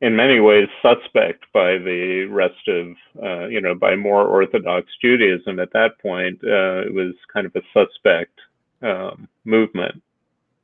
[0.01, 2.87] in many ways suspect by the rest of
[3.23, 7.55] uh, you know by more orthodox judaism at that point uh, it was kind of
[7.57, 8.39] a suspect
[8.83, 10.03] um, movement.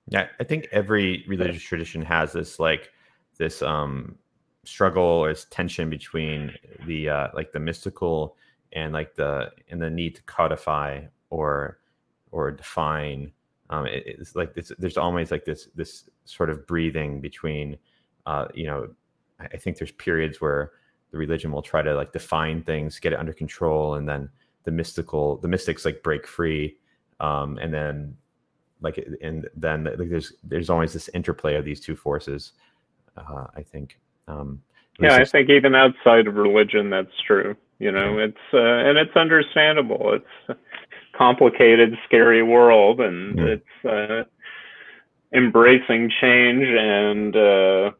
[0.08, 2.92] Yeah i think every religious tradition has this like
[3.38, 4.16] this um
[4.64, 6.52] struggle or this tension between
[6.86, 8.36] the uh like the mystical
[8.72, 11.78] and like the and the need to codify or
[12.30, 13.32] or define.
[13.70, 17.78] Um it, it's like this there's always like this this sort of breathing between
[18.26, 18.88] uh you know
[19.40, 20.72] i think there's periods where
[21.10, 24.28] the religion will try to like define things get it under control and then
[24.64, 26.76] the mystical the mystics like break free
[27.20, 28.16] um and then
[28.80, 32.52] like and then like there's there's always this interplay of these two forces
[33.16, 33.98] uh, I think.
[34.28, 34.62] Um,
[35.00, 37.56] yeah, I think even outside of religion, that's true.
[37.78, 40.14] You know, it's uh, and it's understandable.
[40.14, 40.56] It's a
[41.18, 44.24] complicated, scary world, and it's uh,
[45.34, 46.66] embracing change.
[46.66, 47.90] And uh,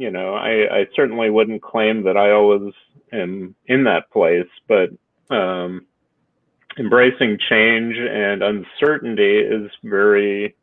[0.00, 2.72] you know, I, I certainly wouldn't claim that I always
[3.12, 4.88] am in that place, but
[5.28, 5.84] um,
[6.78, 10.56] embracing change and uncertainty is very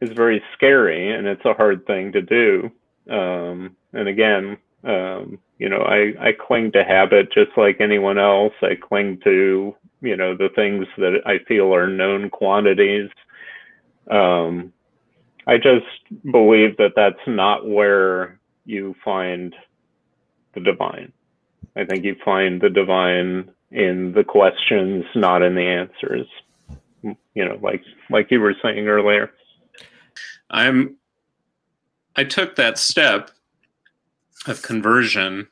[0.00, 2.70] is very scary and it's a hard thing to do.
[3.10, 8.54] Um, and again, um, you know, I, I cling to habit just like anyone else.
[8.62, 13.10] I cling to, you know, the things that I feel are known quantities.
[14.10, 14.72] Um,
[15.46, 15.86] I just
[16.30, 19.54] believe that that's not where you find
[20.54, 21.12] the divine.
[21.76, 26.26] I think you find the divine in the questions, not in the answers.
[27.02, 29.30] You know, like like you were saying earlier.
[30.50, 30.96] I'm
[32.16, 33.30] I took that step
[34.46, 35.48] of conversion,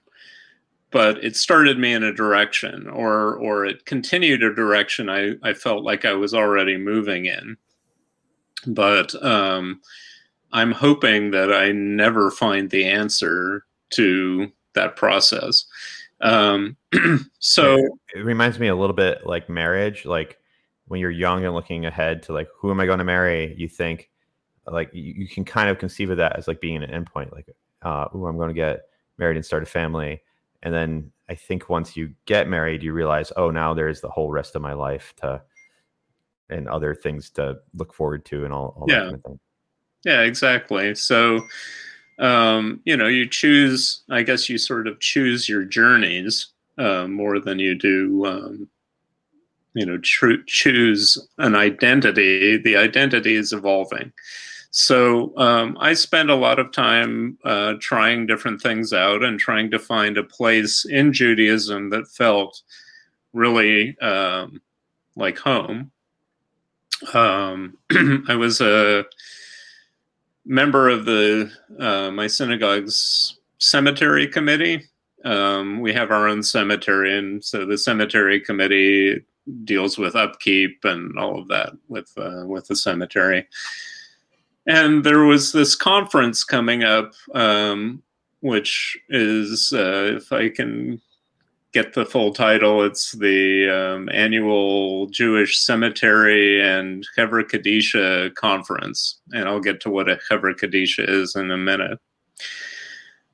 [0.90, 5.52] but it started me in a direction or or it continued a direction I, I
[5.52, 7.58] felt like I was already moving in.
[8.66, 9.80] But um,
[10.52, 15.66] I'm hoping that I never find the answer to that process.
[16.20, 16.76] Um,
[17.38, 17.76] so
[18.14, 20.38] it reminds me a little bit like marriage, like
[20.86, 23.68] when you're young and looking ahead to like who am I going to marry, you
[23.68, 24.10] think
[24.66, 27.46] like you, you, can kind of conceive of that as like being an endpoint like
[27.82, 28.86] uh oh i'm going to get
[29.18, 30.22] married and start a family.
[30.62, 34.30] And then I think once you get married, you realize, oh, now there's the whole
[34.30, 35.42] rest of my life to
[36.50, 38.96] and other things to look forward to and all, all Yeah.
[38.96, 39.40] that kind of thing.
[40.04, 40.94] Yeah, exactly.
[40.94, 41.40] So,
[42.18, 47.40] um, you know, you choose, I guess you sort of choose your journeys uh, more
[47.40, 48.68] than you do, um,
[49.74, 52.58] you know, tr- choose an identity.
[52.58, 54.12] The identity is evolving.
[54.70, 59.70] So um, I spend a lot of time uh, trying different things out and trying
[59.70, 62.60] to find a place in Judaism that felt
[63.32, 64.60] really um,
[65.16, 65.92] like home.
[67.12, 67.76] Um,
[68.28, 69.04] I was a
[70.46, 74.84] member of the uh, my synagogue's cemetery committee.
[75.24, 79.24] Um, we have our own cemetery, and so the cemetery committee
[79.64, 83.46] deals with upkeep and all of that with uh, with the cemetery.
[84.66, 88.02] And there was this conference coming up, um,
[88.40, 91.00] which is, uh, if I can
[91.74, 99.20] get the full title, it's the um, annual Jewish Cemetery and Chevra Kadisha Conference.
[99.32, 101.98] And I'll get to what a Chevra Kadisha is in a minute.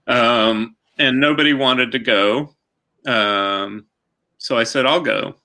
[0.07, 2.57] Um, and nobody wanted to go.
[3.07, 3.86] Um,
[4.38, 5.36] so I said, I'll go.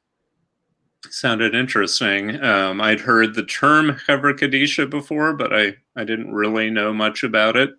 [1.10, 2.42] Sounded interesting.
[2.42, 7.24] Um, I'd heard the term Chevra Kadisha before, but I, I didn't really know much
[7.24, 7.72] about it.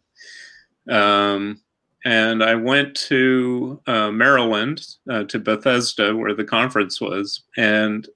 [0.88, 1.62] Um,
[2.07, 7.42] and I went to uh, Maryland, uh, to Bethesda, where the conference was.
[7.57, 8.09] And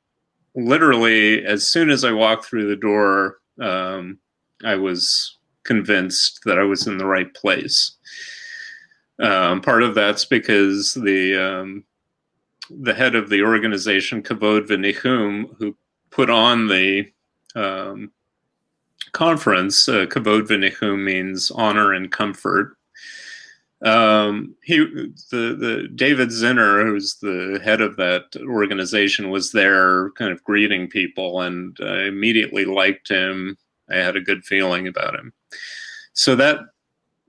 [0.54, 4.20] literally, as soon as I walked through the door, um,
[4.64, 7.96] I was convinced that I was in the right place.
[9.18, 11.84] Um, part of that's because the um,
[12.70, 15.76] the head of the organization, Kavod V'Nichum, who
[16.10, 17.10] put on the
[17.56, 18.12] um,
[19.10, 22.76] conference, uh, Kavod V'Nichum means honor and comfort
[23.82, 30.32] um, he the the David Zinner, who's the head of that organization, was there, kind
[30.32, 33.56] of greeting people, and I immediately liked him.
[33.90, 35.32] I had a good feeling about him.
[36.12, 36.60] So that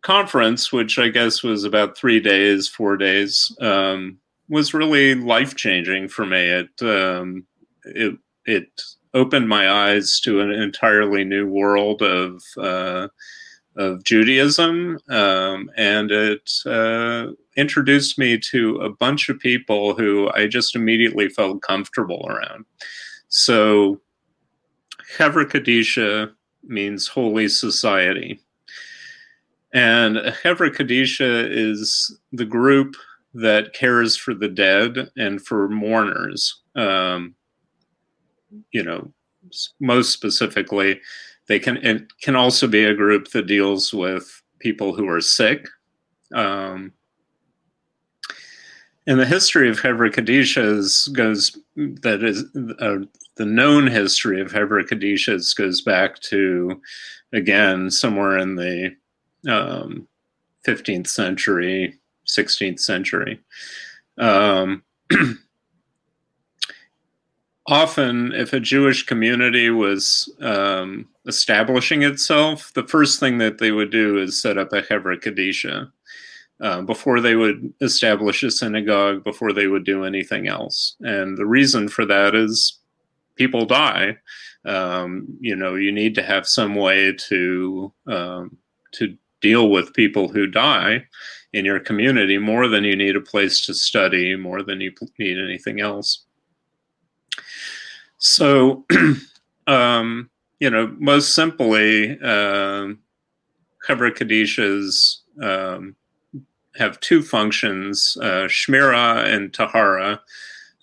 [0.02, 4.18] conference, which I guess was about three days, four days, um,
[4.50, 6.48] was really life changing for me.
[6.48, 7.46] It um,
[7.86, 8.68] it it
[9.14, 12.44] opened my eyes to an entirely new world of.
[12.58, 13.08] Uh,
[13.78, 20.48] of Judaism, um, and it uh, introduced me to a bunch of people who I
[20.48, 22.66] just immediately felt comfortable around.
[23.30, 24.02] So,
[25.16, 26.32] Chevra Kadisha
[26.64, 28.42] means holy society,
[29.74, 32.96] and Chevra Kadisha is the group
[33.34, 36.62] that cares for the dead and for mourners.
[36.76, 37.36] Um,
[38.72, 39.14] you know,
[39.80, 41.00] most specifically
[41.52, 45.68] they can it can also be a group that deals with people who are sick.
[46.34, 46.94] Um,
[49.06, 52.46] and the history of Kadishas goes that is
[52.80, 56.82] uh, the known history of Kadishas goes back to
[57.34, 58.96] again somewhere in the
[59.50, 60.08] um,
[60.66, 63.42] 15th century, 16th century.
[64.18, 64.84] Um,
[67.68, 73.92] often, if a Jewish community was um, establishing itself, the first thing that they would
[73.92, 75.92] do is set up a Chevra Kadisha
[76.62, 80.96] uh, before they would establish a synagogue, before they would do anything else.
[81.02, 82.80] And the reason for that is
[83.36, 84.18] people die.
[84.66, 88.58] Um, you know, you need to have some way to um,
[88.92, 91.08] to deal with people who die
[91.54, 95.40] in your community more than you need a place to study, more than you need
[95.40, 96.26] anything else.
[98.22, 98.86] So,
[99.68, 103.00] um, you know, most simply, um,
[103.88, 105.96] Chevra Kadishas um,
[106.76, 110.22] have two functions, uh, Shmira and Tahara.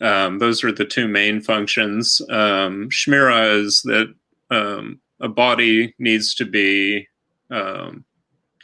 [0.01, 2.21] Um, those are the two main functions.
[2.29, 4.13] Um, Shmira is that
[4.51, 7.07] um, a body needs to be
[7.53, 8.05] um,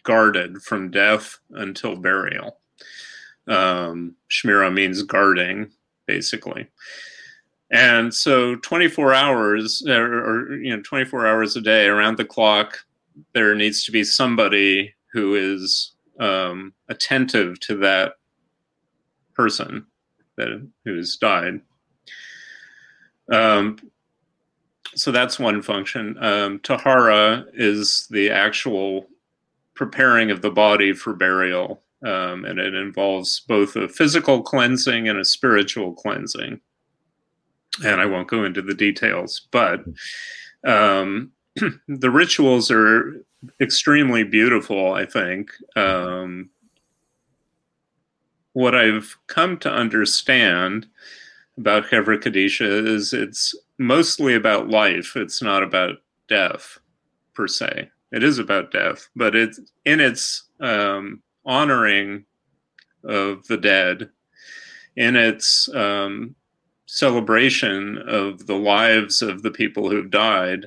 [0.03, 2.59] guarded from death until burial.
[3.47, 5.71] Um, Shmira means guarding,
[6.09, 6.67] basically.
[7.75, 12.79] And so 24 hours or, or, you know 24 hours a day around the clock
[13.33, 18.13] there needs to be somebody who is um, attentive to that
[19.35, 19.87] person
[20.37, 21.61] that who's died.
[23.33, 23.79] Um,
[24.95, 26.17] so that's one function.
[26.23, 29.07] Um, tahara is the actual
[29.75, 35.19] preparing of the body for burial, um, and it involves both a physical cleansing and
[35.19, 36.61] a spiritual cleansing
[37.83, 39.85] and I won't go into the details, but
[40.65, 41.33] um,
[41.89, 43.25] the rituals are
[43.61, 44.93] extremely beautiful.
[44.93, 46.51] I think um,
[48.53, 50.87] what I've come to understand
[51.59, 55.17] about Chevra Kadisha is it's mostly about life.
[55.17, 55.97] It's not about
[56.29, 56.79] death
[57.35, 57.91] per se.
[58.13, 62.25] It is about death, but it's in its um, honoring
[63.05, 64.09] of the dead,
[64.97, 66.35] in its um,
[66.95, 70.67] celebration of the lives of the people who've died.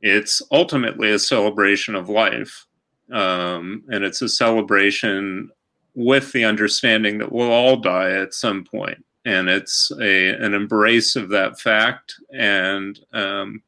[0.00, 2.66] It's ultimately a celebration of life.
[3.12, 5.50] Um, and it's a celebration
[5.94, 11.16] with the understanding that we'll all die at some point and it's a an embrace
[11.16, 13.62] of that fact and um,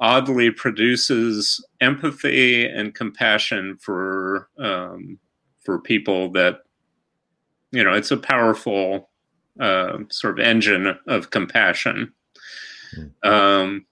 [0.00, 5.18] oddly produces empathy and compassion for um,
[5.60, 6.60] for people that
[7.70, 9.07] you know it's a powerful
[9.60, 12.12] uh, sort of engine of compassion
[12.96, 13.28] mm.
[13.28, 13.84] um,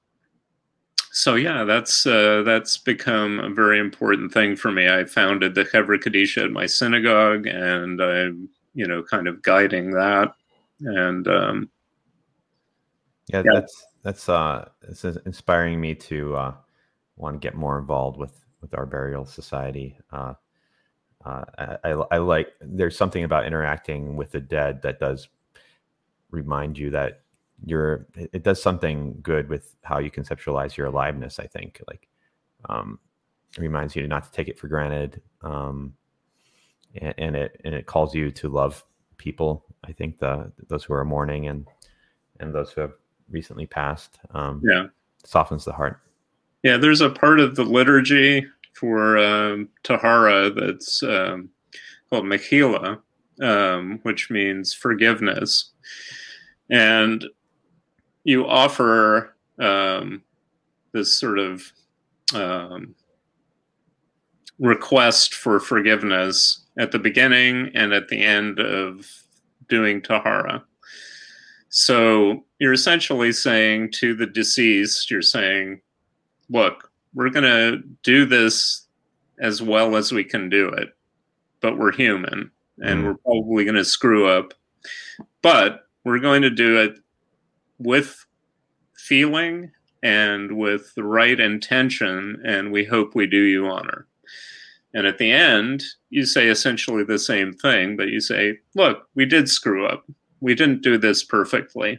[1.12, 5.64] so yeah that's uh, that's become a very important thing for me i founded the
[5.64, 10.32] Chevra Kadisha at my synagogue and i'm you know kind of guiding that
[10.80, 11.70] and um,
[13.28, 16.54] yeah, yeah, that's that's uh, it's inspiring me to uh,
[17.16, 19.96] want to get more involved with with our burial society.
[20.12, 20.34] Uh,
[21.24, 21.44] uh,
[21.82, 25.28] I, I like there's something about interacting with the dead that does
[26.30, 27.22] remind you that
[27.64, 32.06] you're it does something good with how you conceptualize your aliveness i think like
[32.68, 32.98] um
[33.56, 35.94] it reminds you not to take it for granted um
[37.00, 38.84] and, and it and it calls you to love
[39.18, 39.64] people.
[39.84, 41.66] I think the those who are mourning and
[42.40, 42.92] and those who have
[43.30, 44.18] recently passed.
[44.30, 44.86] Um, yeah,
[45.24, 46.00] softens the heart.
[46.62, 51.50] Yeah, there's a part of the liturgy for um, Tahara that's um,
[52.10, 53.00] called Mechila,
[53.40, 55.70] um, which means forgiveness,
[56.70, 57.24] and
[58.24, 60.22] you offer um,
[60.92, 61.62] this sort of
[62.34, 62.94] um,
[64.58, 69.06] request for forgiveness at the beginning and at the end of
[69.68, 70.64] doing Tahara.
[71.68, 75.80] So you're essentially saying to the deceased, you're saying,
[76.48, 78.86] look, we're going to do this
[79.40, 80.96] as well as we can do it,
[81.60, 82.50] but we're human
[82.82, 83.04] and mm.
[83.04, 84.54] we're probably going to screw up.
[85.42, 86.98] But we're going to do it
[87.78, 88.24] with
[88.96, 89.70] feeling
[90.02, 94.06] and with the right intention, and we hope we do you honor.
[94.94, 99.26] And at the end, you say essentially the same thing, but you say, look, we
[99.26, 100.06] did screw up.
[100.40, 101.98] We didn't do this perfectly.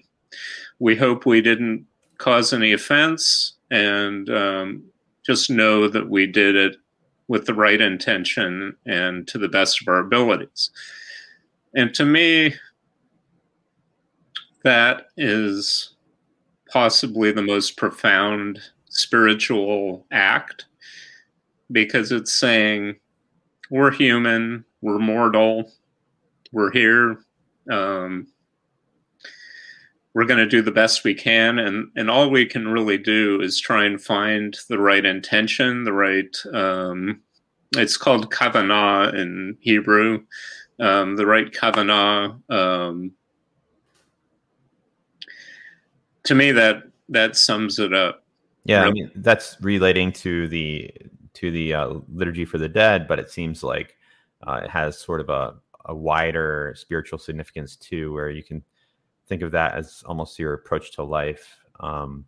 [0.80, 1.86] We hope we didn't
[2.18, 4.84] cause any offense and um,
[5.26, 6.78] just know that we did it
[7.28, 10.72] with the right intention and to the best of our abilities.
[11.76, 12.56] And to me,
[14.64, 15.96] that is
[16.70, 18.60] possibly the most profound
[18.90, 20.66] spiritual act
[21.72, 22.96] because it's saying
[23.70, 25.72] we're human, we're mortal,
[26.52, 27.20] we're here.
[27.70, 28.28] Um,
[30.18, 33.40] we're going to do the best we can, and and all we can really do
[33.40, 36.36] is try and find the right intention, the right.
[36.56, 37.22] Um,
[37.76, 40.24] it's called kavanah in Hebrew,
[40.80, 42.52] um, the right kavanah.
[42.52, 43.12] Um,
[46.24, 48.26] to me, that that sums it up.
[48.64, 48.90] Yeah, really.
[48.90, 50.92] I mean that's relating to the
[51.36, 53.96] to the uh, liturgy for the dead, but it seems like
[54.48, 58.64] uh, it has sort of a, a wider spiritual significance too, where you can
[59.28, 61.58] think of that as almost your approach to life.
[61.80, 62.26] Um,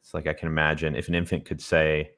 [0.00, 2.12] it's like I can imagine if an infant could say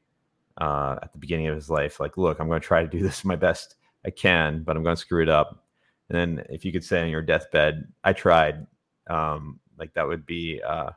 [0.60, 3.02] uh, at the beginning of his life, like, "Look, I'm going to try to do
[3.02, 5.64] this my best I can, but I'm going to screw it up."
[6.08, 8.66] And then if you could say on your deathbed, "I tried,"
[9.08, 10.90] um, like that would be uh,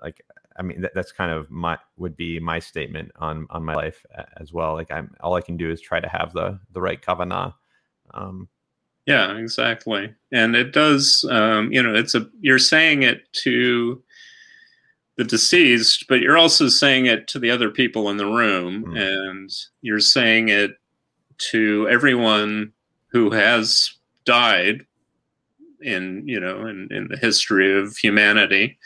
[0.00, 0.22] like
[0.58, 4.04] I mean, that, that's kind of my would be my statement on on my life
[4.38, 4.74] as well.
[4.74, 7.54] Like I'm all I can do is try to have the the right kavanah.
[8.14, 8.48] Um,
[9.06, 10.14] yeah, exactly.
[10.32, 11.24] And it does.
[11.30, 14.02] Um, you know, it's a you're saying it to
[15.16, 18.96] the deceased, but you're also saying it to the other people in the room, mm-hmm.
[18.96, 19.50] and
[19.80, 20.72] you're saying it
[21.38, 22.72] to everyone
[23.08, 23.90] who has
[24.24, 24.84] died
[25.82, 28.78] in you know in, in the history of humanity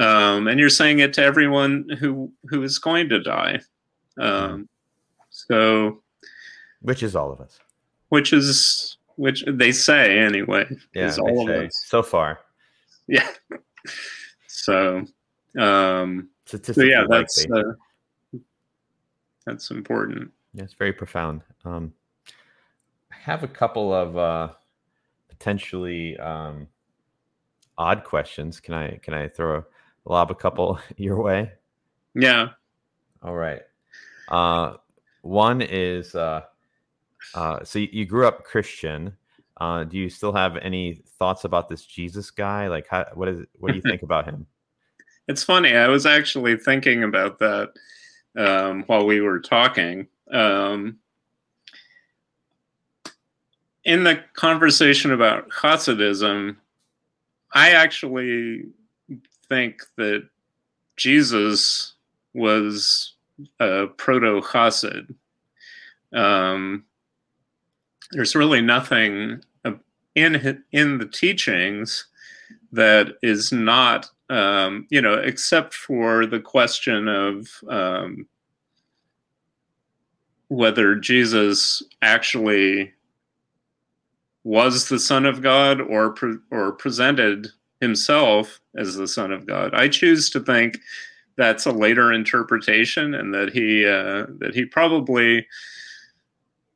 [0.00, 3.60] um, and you're saying it to everyone who who is going to die.
[4.18, 4.68] Um,
[5.28, 6.02] so,
[6.80, 7.58] which is all of us.
[8.08, 10.66] Which is which they say anyway.
[10.94, 12.40] Yeah, is all of us so far.
[13.06, 13.28] Yeah.
[14.46, 15.04] So,
[15.58, 18.38] um, so yeah, that's uh,
[19.46, 20.30] that's important.
[20.54, 21.42] Yeah, it's very profound.
[21.64, 21.92] Um,
[23.10, 24.52] I have a couple of uh,
[25.28, 26.68] potentially um,
[27.78, 28.60] odd questions.
[28.60, 29.64] Can I can I throw a
[30.04, 31.52] lob a couple your way?
[32.14, 32.48] Yeah.
[33.22, 33.62] All right.
[34.28, 34.76] Uh,
[35.22, 36.42] one is uh,
[37.34, 39.16] uh, so you, grew up Christian.
[39.56, 42.68] Uh, do you still have any thoughts about this Jesus guy?
[42.68, 44.46] Like, how, what is what do you think about him?
[45.28, 45.76] It's funny.
[45.76, 47.72] I was actually thinking about that
[48.36, 50.08] um, while we were talking.
[50.32, 50.98] Um,
[53.84, 56.56] in the conversation about Hasidism,
[57.52, 58.64] I actually
[59.48, 60.28] think that
[60.96, 61.94] Jesus
[62.34, 63.14] was
[63.58, 65.14] a proto Hasid.
[66.12, 66.84] Um,
[68.12, 69.42] there's really nothing
[70.14, 72.06] in in the teachings
[72.72, 78.26] that is not, um, you know, except for the question of um,
[80.48, 82.92] whether Jesus actually
[84.44, 87.48] was the Son of God or pre- or presented
[87.80, 89.74] himself as the Son of God.
[89.74, 90.78] I choose to think
[91.36, 95.46] that's a later interpretation, and that he uh, that he probably,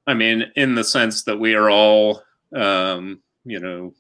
[0.06, 2.22] I mean, in the sense that we are all,
[2.54, 3.94] um, you know,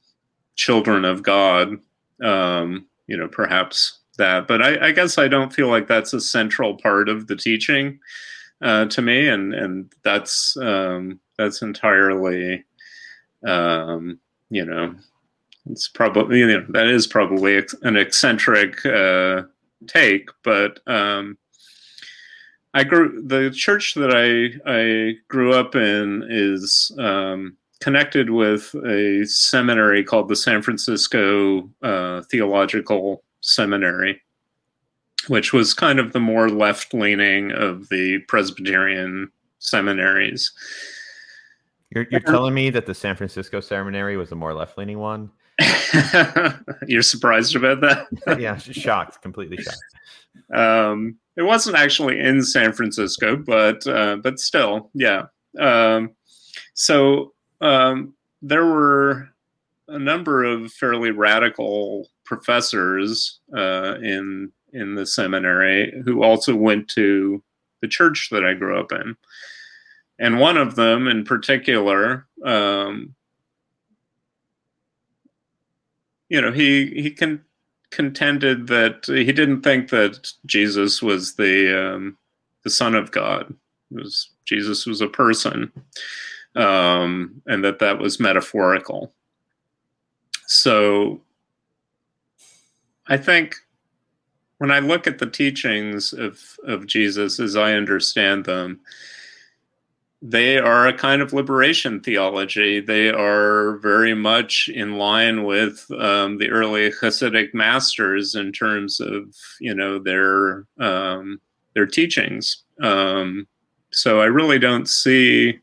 [0.56, 1.78] children of God,
[2.22, 4.46] um, you know, perhaps that.
[4.46, 7.98] But I, I, guess I don't feel like that's a central part of the teaching
[8.62, 12.64] uh, to me, and and that's um, that's entirely,
[13.46, 14.18] um,
[14.50, 14.94] you know,
[15.70, 19.42] it's probably you know that is probably an eccentric uh,
[19.86, 21.36] take, but um,
[22.74, 29.24] I grew the church that I I grew up in is um, connected with a
[29.26, 34.20] seminary called the San Francisco uh, Theological Seminary,
[35.28, 40.52] which was kind of the more left leaning of the Presbyterian seminaries.
[41.90, 45.30] You're, you're telling me that the San Francisco Seminary was the more left leaning one?
[46.88, 48.08] You're surprised about that?
[48.40, 49.78] yeah, shocked, completely shocked.
[50.52, 55.24] Um, it wasn't actually in San Francisco, but uh, but still, yeah.
[55.58, 56.10] Um,
[56.74, 59.28] so um, there were
[59.88, 67.42] a number of fairly radical professors uh, in in the seminary who also went to
[67.80, 69.16] the church that I grew up in,
[70.18, 73.14] and one of them in particular um,
[76.28, 77.44] you know, he he can
[77.94, 82.16] contended that he didn't think that Jesus was the um,
[82.64, 83.54] the Son of God.
[83.90, 85.70] It was Jesus was a person,
[86.56, 89.12] um, and that that was metaphorical.
[90.46, 91.22] So,
[93.06, 93.56] I think
[94.58, 98.80] when I look at the teachings of of Jesus as I understand them,
[100.26, 102.80] they are a kind of liberation theology.
[102.80, 109.36] They are very much in line with um, the early Hasidic masters in terms of
[109.60, 111.42] you know their um,
[111.74, 112.64] their teachings.
[112.80, 113.46] Um,
[113.92, 115.58] so I really don't see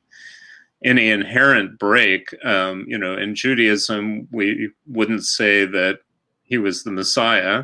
[0.86, 2.30] any inherent break.
[2.46, 6.02] Um, you know, in Judaism, we wouldn't say that
[6.44, 7.64] he was the Messiah,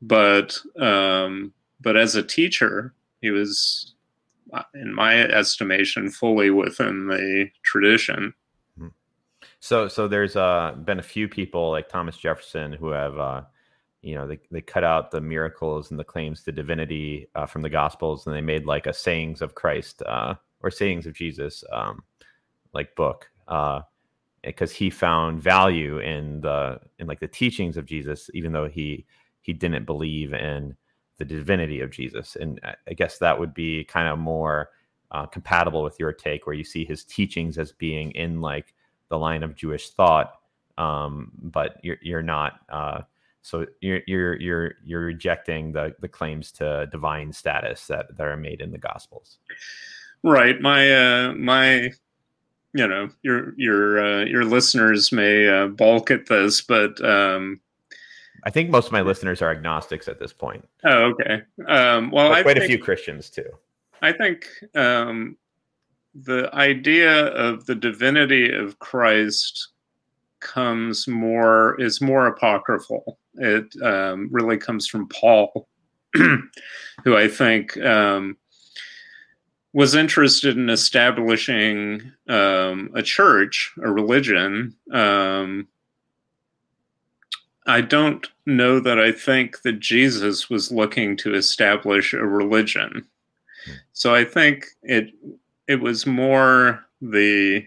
[0.00, 3.91] but um, but as a teacher, he was
[4.74, 8.34] in my estimation, fully within the tradition.
[8.78, 8.88] Hmm.
[9.60, 13.42] So, so there's uh, been a few people like Thomas Jefferson who have, uh,
[14.02, 17.62] you know, they, they cut out the miracles and the claims to divinity uh, from
[17.62, 21.64] the Gospels, and they made like a sayings of Christ uh, or sayings of Jesus,
[21.72, 22.02] um,
[22.74, 28.28] like book, because uh, he found value in the in like the teachings of Jesus,
[28.34, 29.06] even though he
[29.40, 30.76] he didn't believe in
[31.22, 32.36] the divinity of Jesus.
[32.36, 34.70] And I guess that would be kind of more
[35.12, 38.74] uh, compatible with your take, where you see his teachings as being in like
[39.08, 40.40] the line of Jewish thought,
[40.78, 42.54] um, but you're you're not.
[42.68, 43.02] Uh,
[43.42, 48.36] so you're you're you're you're rejecting the the claims to divine status that that are
[48.36, 49.38] made in the Gospels.
[50.24, 50.60] Right.
[50.60, 51.92] My uh, my
[52.74, 57.60] you know your your uh, your listeners may uh, balk at this, but um,
[58.44, 60.68] I think most of my listeners are agnostics at this point.
[60.84, 61.42] Oh, okay.
[61.66, 63.48] Um, well, I quite think, a few Christians too.
[64.00, 65.36] I think um,
[66.14, 69.68] the idea of the divinity of Christ
[70.40, 73.18] comes more is more apocryphal.
[73.34, 75.68] It um, really comes from Paul,
[76.14, 78.36] who I think um,
[79.72, 85.68] was interested in establishing um, a church, a religion, um,
[87.66, 93.06] I don't know that I think that Jesus was looking to establish a religion.
[93.92, 95.12] So I think it
[95.68, 97.64] it was more the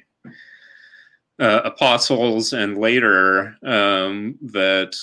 [1.39, 4.95] uh, apostles and later um, that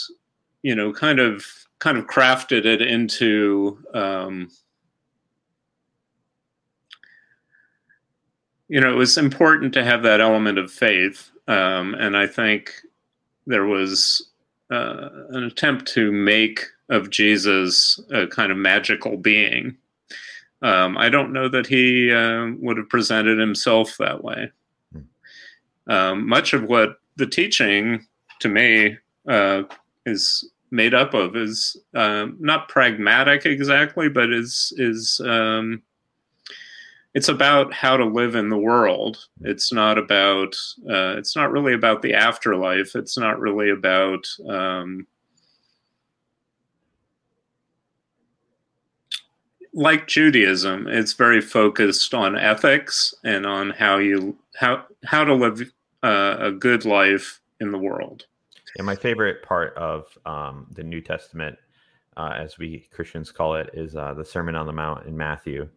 [0.63, 1.45] you know kind of
[1.79, 4.49] kind of crafted it into um,
[8.69, 12.73] you know it was important to have that element of faith um, and I think
[13.47, 14.32] there was
[14.73, 19.77] uh, an attempt to make of Jesus a kind of magical being.
[20.63, 24.51] Um, I don't know that he uh, would have presented himself that way.
[25.89, 28.07] Um, much of what the teaching,
[28.41, 28.97] to me,
[29.29, 29.65] uh,
[30.07, 35.83] is made up of is um, not pragmatic exactly, but is is um,
[37.15, 39.27] it's about how to live in the world.
[39.43, 40.57] It's not about
[40.89, 42.95] uh, it's not really about the afterlife.
[42.95, 45.07] It's not really about um,
[49.75, 50.87] like Judaism.
[50.89, 55.73] It's very focused on ethics and on how you how how to live
[56.03, 58.27] uh, a good life in the world.
[58.79, 61.59] And my favorite part of um, the New Testament,
[62.17, 65.69] uh, as we Christians call it, is uh, the Sermon on the Mount in Matthew,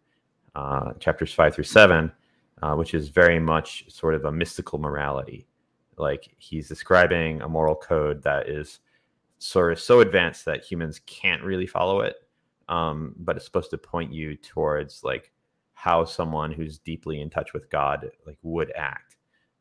[0.56, 2.10] uh, chapters five through seven,
[2.62, 5.46] uh, which is very much sort of a mystical morality.
[5.98, 8.80] Like he's describing a moral code that is
[9.38, 12.16] sort of so advanced that humans can't really follow it,
[12.70, 15.30] um, but it's supposed to point you towards like
[15.74, 19.16] how someone who's deeply in touch with God like would act.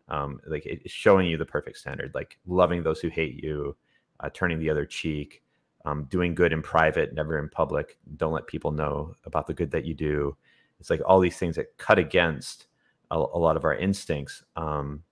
[0.07, 3.75] Um, like it's showing you the perfect standard like loving those who hate you
[4.19, 5.41] uh, turning the other cheek
[5.83, 7.97] um, doing good in private never in public.
[8.15, 10.37] Don't let people know about the good that you do
[10.79, 12.67] it's like all these things that cut against
[13.11, 15.03] a, a lot of our instincts um,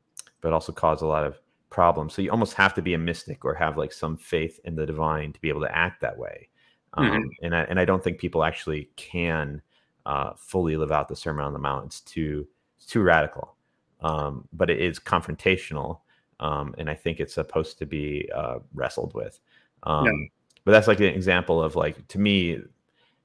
[0.41, 3.43] but also cause a lot of problems so you almost have to be a mystic
[3.43, 6.47] or have like some faith in the divine to be able to act that way
[6.95, 7.15] mm-hmm.
[7.15, 9.61] Um, and, I, and i don't think people actually can
[10.05, 13.55] uh, fully live out the sermon on the mount it's too it's too radical
[14.03, 15.99] um, but it is confrontational,
[16.39, 19.39] um, and I think it's supposed to be uh, wrestled with.
[19.83, 20.27] Um, yeah.
[20.65, 22.59] But that's like an example of like to me,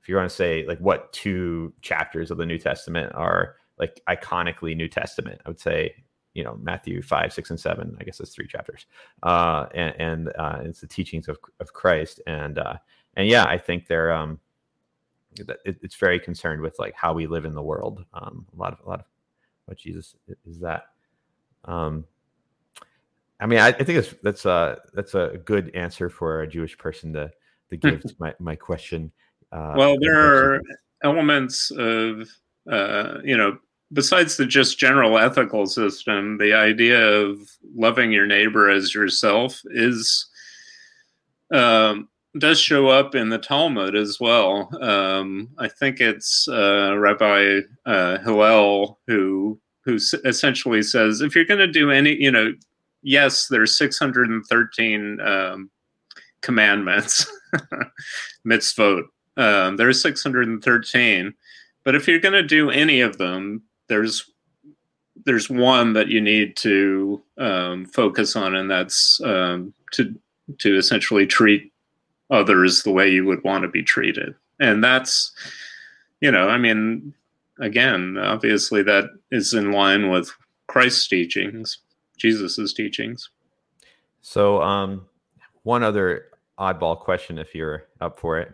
[0.08, 4.00] if you want to say like what two chapters of the New Testament are like
[4.08, 5.96] iconically New Testament, I would say
[6.32, 7.94] you know Matthew five, six, and seven.
[8.00, 8.86] I guess it's three chapters,
[9.22, 12.76] uh, and, and uh, it's the teachings of of Christ, and uh,
[13.16, 14.40] and yeah, I think they're um,
[15.66, 18.02] it's very concerned with like how we live in the world.
[18.14, 19.06] Um, a lot of a lot of
[19.66, 20.16] what Jesus
[20.46, 20.84] is that.
[21.66, 22.06] Um,
[23.40, 26.78] I mean, I, I think that's that's a that's a good answer for a Jewish
[26.78, 27.30] person to
[27.68, 29.12] to give to my my question.
[29.52, 30.62] Uh, well, there are
[31.02, 32.28] elements of
[32.70, 33.58] uh, you know
[33.92, 37.38] besides the just general ethical system, the idea of
[37.74, 40.26] loving your neighbor as yourself is
[41.52, 42.08] um,
[42.38, 44.68] does show up in the Talmud as well.
[44.82, 51.46] Um, I think it's uh, Rabbi uh, Hillel who who s- essentially says if you're
[51.46, 52.52] going to do any, you know,
[53.02, 55.70] yes, there's 613 um,
[56.42, 57.26] commandments,
[58.46, 59.04] mitzvot.
[59.38, 61.32] Um, there's 613,
[61.84, 64.30] but if you're going to do any of them, there's
[65.24, 70.14] there's one that you need to um, focus on, and that's um, to
[70.58, 71.72] to essentially treat
[72.30, 74.34] others the way you would want to be treated.
[74.60, 75.32] And that's,
[76.20, 77.14] you know, I mean,
[77.58, 80.30] again, obviously that is in line with
[80.66, 81.78] Christ's teachings,
[82.16, 83.30] Jesus's teachings.
[84.20, 85.06] So, um,
[85.62, 86.26] one other
[86.58, 88.52] oddball question, if you're up for it.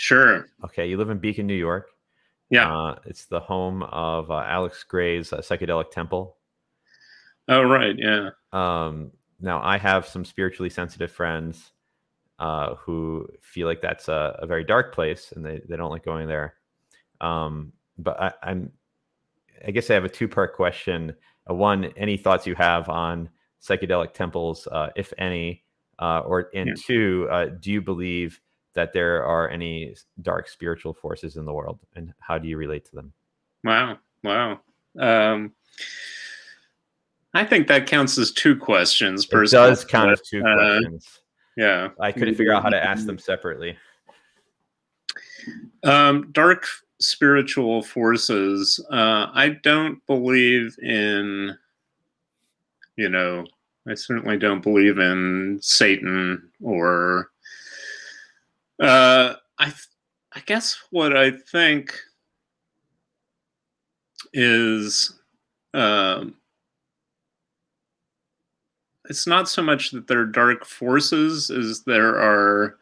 [0.00, 0.46] Sure.
[0.64, 1.90] Okay, you live in Beacon, New York.
[2.48, 2.74] Yeah.
[2.74, 6.38] Uh, it's the home of uh, Alex Grey's uh, psychedelic temple.
[7.48, 7.94] Oh, right.
[7.98, 8.30] Yeah.
[8.50, 9.12] Um,
[9.42, 11.72] now, I have some spiritually sensitive friends
[12.38, 16.02] uh, who feel like that's a, a, very dark place and they, they don't like
[16.02, 16.54] going there.
[17.20, 18.72] Um, but I, am
[19.68, 21.14] I guess I have a two part question.
[21.48, 23.28] Uh, one, any thoughts you have on
[23.62, 25.62] psychedelic temples, uh, if any,
[25.98, 26.74] uh, or and yeah.
[26.86, 28.40] two, uh, do you believe
[28.74, 32.84] that there are any dark spiritual forces in the world, and how do you relate
[32.86, 33.12] to them?
[33.64, 34.60] Wow, wow.
[34.98, 35.52] Um,
[37.34, 39.26] I think that counts as two questions.
[39.30, 41.20] It does count as two uh, questions.
[41.56, 41.88] Yeah.
[42.00, 43.76] I couldn't figure out how to ask them separately.
[45.84, 46.66] Um, dark
[47.00, 48.84] spiritual forces.
[48.90, 51.56] Uh, I don't believe in,
[52.96, 53.46] you know,
[53.88, 57.30] I certainly don't believe in Satan or.
[58.80, 59.72] Uh, I,
[60.32, 61.94] I guess what I think
[64.32, 65.18] is
[65.74, 66.34] um,
[69.08, 72.76] it's not so much that there are dark forces as there are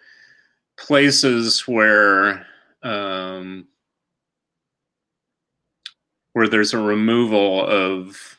[0.77, 2.47] places where
[2.83, 3.67] um,
[6.35, 8.39] where there's a removal of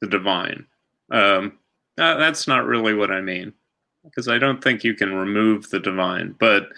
[0.00, 0.66] the divine.
[1.10, 1.58] Um,
[1.96, 3.52] that's not really what I mean,
[4.04, 6.34] because I don't think you can remove the divine.
[6.38, 6.68] But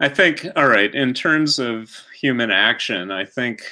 [0.00, 3.62] I think, all right, in terms of human action, I think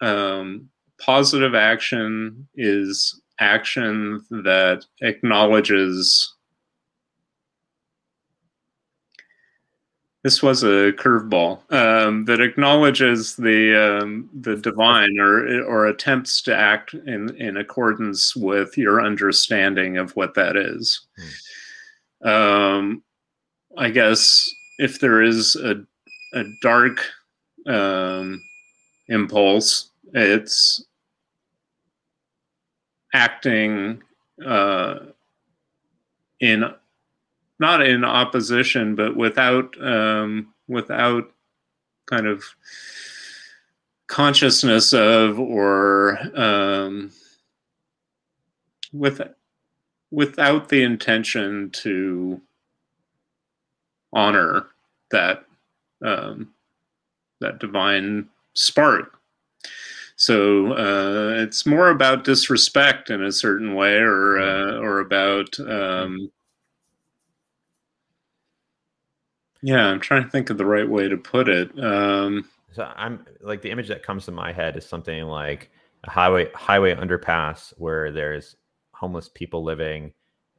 [0.00, 0.68] um,
[0.98, 6.34] positive action is action that acknowledges
[10.24, 16.56] this was a curveball um, that acknowledges the um, the divine or or attempts to
[16.56, 21.06] act in in accordance with your understanding of what that is.
[21.16, 21.28] Hmm.
[22.24, 23.02] Um,
[23.76, 24.48] I guess
[24.78, 25.84] if there is a
[26.34, 27.00] a dark
[27.66, 28.42] um,
[29.08, 30.84] impulse, it's
[33.12, 34.02] acting
[34.44, 34.96] uh,
[36.40, 36.64] in
[37.60, 41.30] not in opposition, but without um, without
[42.06, 42.44] kind of
[44.06, 47.10] consciousness of or um,
[48.92, 49.20] with
[50.14, 52.40] without the intention to
[54.12, 54.66] honor
[55.10, 55.44] that
[56.04, 56.52] um,
[57.40, 59.18] that divine spark.
[60.16, 66.30] So uh, it's more about disrespect in a certain way, or uh, or about um,
[69.62, 69.86] yeah.
[69.86, 71.76] I'm trying to think of the right way to put it.
[71.82, 75.70] Um, so I'm like the image that comes to my head is something like
[76.04, 78.56] a highway highway underpass where there's
[79.04, 80.14] homeless people living,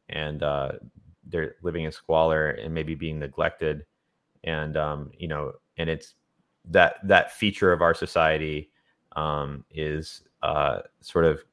[0.10, 0.74] and uh,
[1.26, 3.86] they're living in squalor and maybe being neglected,
[4.44, 6.14] and um, you know, and it's
[6.70, 8.70] that that feature of our society
[9.16, 11.44] um, is uh, sort of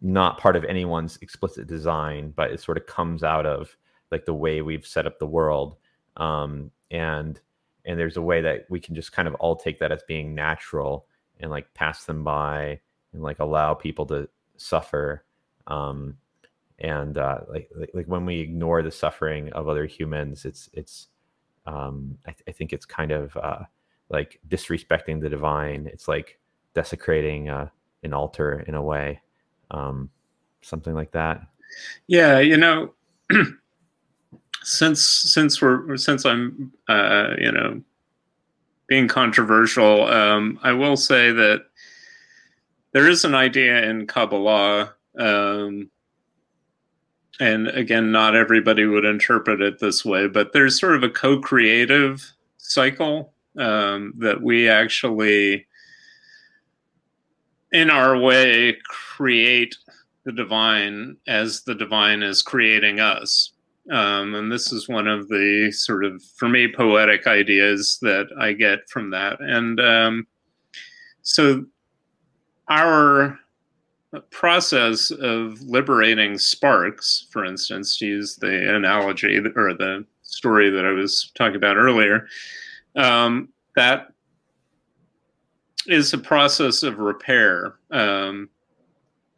[0.00, 3.76] not part of anyone's explicit design, but it sort of comes out of
[4.12, 5.74] like the way we've set up the world.
[6.16, 7.40] Um, and
[7.84, 10.32] and there's a way that we can just kind of all take that as being
[10.32, 11.06] natural
[11.40, 12.78] and like pass them by
[13.12, 15.24] and like allow people to suffer.
[15.66, 16.18] Um,
[16.78, 21.08] and uh, like, like, when we ignore the suffering of other humans, it's it's
[21.66, 23.60] um, I, th- I think it's kind of uh,
[24.10, 25.88] like disrespecting the divine.
[25.90, 26.38] It's like
[26.74, 27.68] desecrating uh,
[28.02, 29.20] an altar in a way,
[29.70, 30.10] um,
[30.60, 31.40] something like that.
[32.06, 32.92] Yeah, you know,
[34.62, 37.80] since since we're since I'm uh, you know
[38.86, 41.64] being controversial, um, I will say that
[42.92, 44.94] there is an idea in Kabbalah.
[45.18, 45.90] Um,
[47.38, 51.38] and again, not everybody would interpret it this way, but there's sort of a co
[51.40, 55.66] creative cycle um, that we actually,
[57.72, 59.76] in our way, create
[60.24, 63.52] the divine as the divine is creating us.
[63.90, 68.52] Um, and this is one of the sort of, for me, poetic ideas that I
[68.52, 69.40] get from that.
[69.40, 70.26] And um,
[71.22, 71.64] so
[72.68, 73.38] our
[74.30, 80.92] process of liberating sparks, for instance, to use the analogy or the story that I
[80.92, 82.26] was talking about earlier,
[82.96, 84.08] um, that
[85.86, 87.76] is a process of repair.
[87.90, 88.48] Um,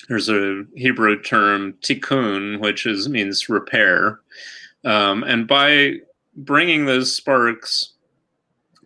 [0.09, 4.20] there's a Hebrew term tikkun, which is means repair,
[4.85, 5.97] um, and by
[6.36, 7.95] bringing those sparks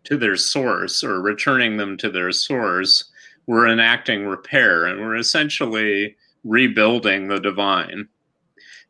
[0.04, 3.04] to their source or returning them to their source,
[3.46, 8.08] we're enacting repair, and we're essentially rebuilding the divine.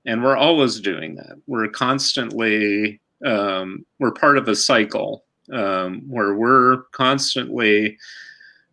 [0.05, 1.41] And we're always doing that.
[1.47, 7.99] We're constantly um, we're part of a cycle um, where we're constantly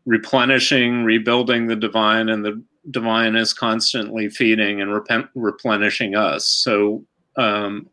[0.06, 6.48] replenishing, rebuilding the divine, and the divine is constantly feeding and rep- replenishing us.
[6.48, 7.88] So um,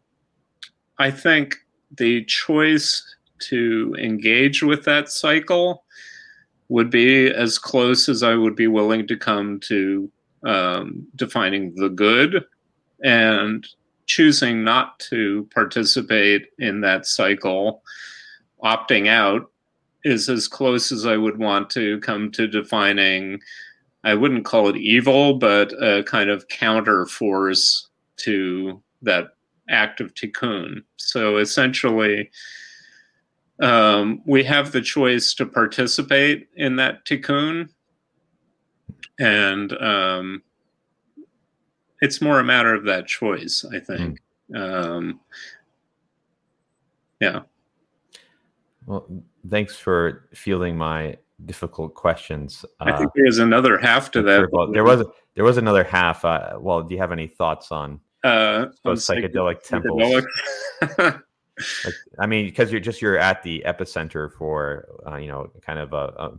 [0.98, 1.56] I think
[1.98, 3.02] the choice
[3.38, 5.84] to engage with that cycle
[6.68, 10.10] would be as close as I would be willing to come to
[10.44, 12.44] um, defining the good
[13.02, 13.66] and
[14.06, 17.82] choosing not to participate in that cycle
[18.62, 19.50] opting out
[20.04, 23.40] is as close as I would want to come to defining.
[24.04, 27.88] I wouldn't call it evil, but a kind of counter force
[28.18, 29.30] to that
[29.68, 30.82] act of tikkun.
[30.96, 32.30] So essentially,
[33.60, 37.68] um, we have the choice to participate in that tikkun,
[39.18, 40.42] and um,
[42.00, 44.20] it's more a matter of that choice, I think.
[44.52, 44.60] Mm.
[44.60, 45.20] Um,
[47.20, 47.40] yeah.
[48.86, 49.06] Well,
[49.48, 52.64] thanks for fielding my difficult questions.
[52.80, 54.48] I think uh, there's another half to that.
[54.72, 55.04] There was
[55.34, 56.24] there was another half.
[56.24, 60.24] Uh, well, do you have any thoughts on uh, on psychedelic, temples?
[61.84, 65.78] like, I mean, because you're just you're at the epicenter for uh, you know kind
[65.78, 66.38] of a,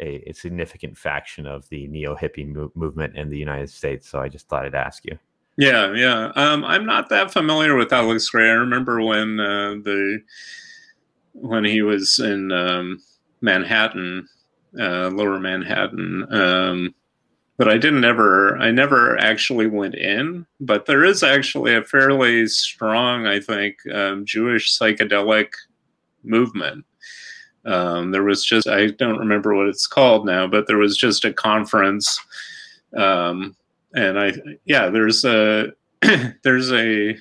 [0.00, 4.08] a, a significant faction of the neo hippie mo- movement in the United States.
[4.08, 5.18] So I just thought I'd ask you.
[5.56, 6.32] Yeah, yeah.
[6.36, 8.48] Um, I'm not that familiar with Alex Grey.
[8.48, 10.22] I remember when uh, the
[11.32, 12.98] when he was in um,
[13.40, 14.26] Manhattan,
[14.78, 16.94] uh, Lower Manhattan, um,
[17.60, 20.46] but I didn't ever, I never actually went in.
[20.60, 25.48] But there is actually a fairly strong, I think, um, Jewish psychedelic
[26.24, 26.86] movement.
[27.66, 31.26] Um, there was just, I don't remember what it's called now, but there was just
[31.26, 32.18] a conference.
[32.96, 33.54] Um,
[33.92, 34.32] and I,
[34.64, 35.74] yeah, there's a,
[36.42, 37.14] there's a,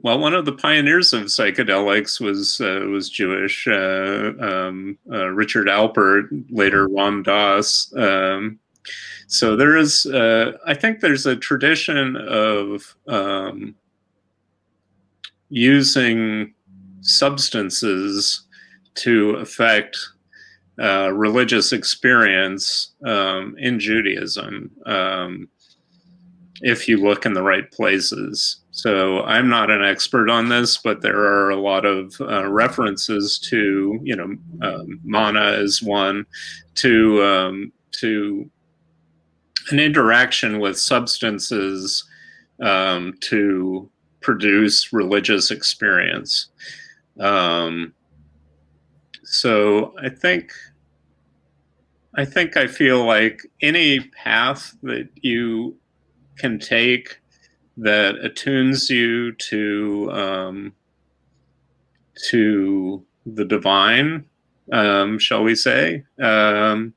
[0.00, 3.66] well, one of the pioneers of psychedelics was uh, was Jewish.
[3.66, 7.92] Uh, um, uh, Richard Alpert, later Ram Dass.
[7.96, 8.60] Um,
[9.26, 13.74] so there is, uh, I think, there's a tradition of um,
[15.50, 16.54] using
[17.00, 18.42] substances
[18.94, 19.98] to affect
[20.80, 24.70] uh, religious experience um, in Judaism.
[24.86, 25.48] Um,
[26.60, 28.60] if you look in the right places.
[28.78, 33.36] So I'm not an expert on this, but there are a lot of uh, references
[33.50, 36.24] to, you know, um, manna is one,
[36.76, 38.48] to um, to
[39.72, 42.04] an interaction with substances
[42.62, 43.90] um, to
[44.20, 46.46] produce religious experience.
[47.18, 47.92] Um,
[49.24, 50.52] so I think
[52.14, 55.76] I think I feel like any path that you
[56.36, 57.18] can take
[57.78, 60.72] that attunes you to um,
[62.30, 64.24] to the divine,
[64.72, 66.92] um, shall we say, um,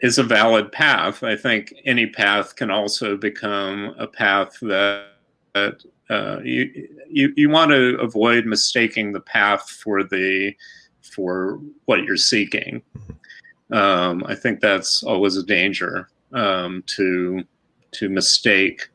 [0.00, 1.22] is a valid path.
[1.22, 5.08] I think any path can also become a path that,
[5.54, 10.54] that uh, you, you you want to avoid mistaking the path for the
[11.02, 12.80] for what you're seeking.
[13.70, 17.44] Um, I think that's always a danger um, to
[17.92, 18.88] to mistake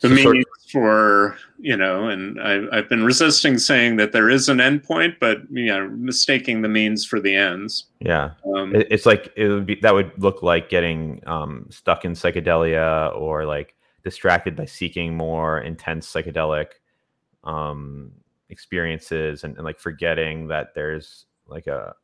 [0.00, 4.48] the so means for you know and I, i've been resisting saying that there is
[4.48, 7.86] an endpoint but you know mistaking the means for the ends.
[8.00, 8.32] Yeah.
[8.54, 13.14] Um, it's like it would be that would look like getting um, stuck in psychedelia
[13.16, 16.66] or like distracted by seeking more intense psychedelic
[17.44, 18.12] um,
[18.48, 21.94] experiences and, and like forgetting that there's like a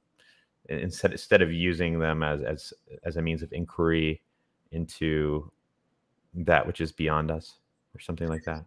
[0.68, 2.72] instead instead of using them as as
[3.04, 4.20] as a means of inquiry
[4.72, 5.50] into
[6.34, 7.58] that which is beyond us
[7.96, 8.64] or something like that.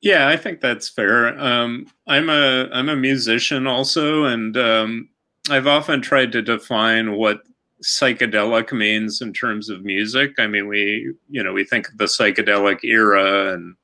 [0.00, 1.38] Yeah i think that's fair.
[1.38, 5.08] Um, i'm a i'm a musician also and um,
[5.50, 7.42] i've often tried to define what
[7.82, 10.38] psychedelic means in terms of music.
[10.38, 13.76] I mean we you know we think of the psychedelic era and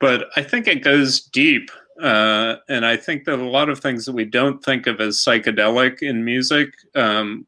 [0.00, 1.70] but i think it goes deep
[2.02, 5.16] uh, and i think that a lot of things that we don't think of as
[5.18, 7.46] psychedelic in music um,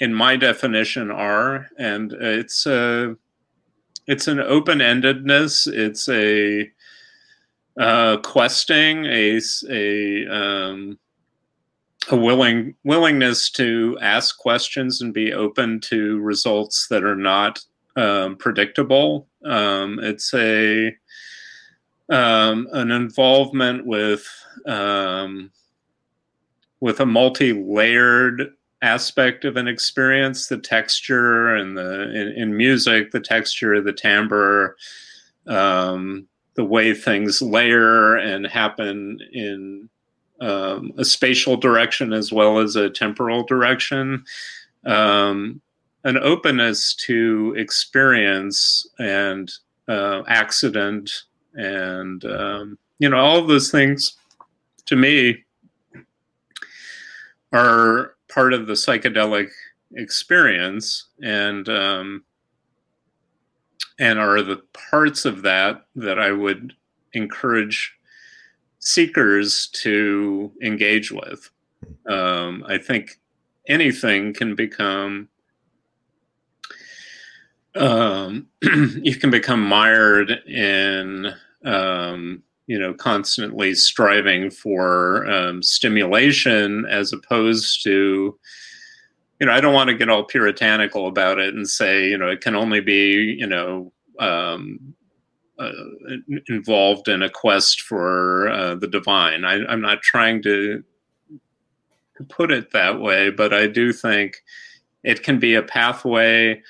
[0.00, 3.16] in my definition are and it's a
[4.10, 5.72] it's an open-endedness.
[5.72, 6.68] It's a
[7.80, 10.98] uh, questing a a um,
[12.10, 17.60] a willing willingness to ask questions and be open to results that are not
[17.94, 19.28] um, predictable.
[19.44, 20.88] Um, it's a
[22.08, 24.26] um, an involvement with
[24.66, 25.52] um,
[26.80, 33.20] with a multi-layered aspect of an experience the texture and the in, in music the
[33.20, 34.76] texture the timbre
[35.46, 39.88] um, the way things layer and happen in
[40.40, 44.24] um, a spatial direction as well as a temporal direction.
[44.84, 45.60] Um,
[46.04, 49.52] an openness to experience and
[49.88, 51.24] uh, accident
[51.54, 54.16] and um, you know all of those things
[54.86, 55.44] to me
[57.52, 59.50] are part of the psychedelic
[59.94, 62.24] experience and um,
[63.98, 66.74] and are the parts of that that I would
[67.12, 67.94] encourage
[68.78, 71.50] seekers to engage with.
[72.06, 73.20] Um, I think
[73.68, 75.28] anything can become
[77.76, 81.32] um, you can become mired in
[81.64, 88.38] um, you know constantly striving for um, stimulation as opposed to
[89.40, 92.28] you know i don't want to get all puritanical about it and say you know
[92.28, 94.94] it can only be you know um,
[95.58, 95.72] uh,
[96.48, 99.44] involved in a quest for uh, the divine.
[99.44, 100.84] I, i'm not trying to
[102.28, 104.44] put it that way but i do think
[105.02, 106.62] it can be a pathway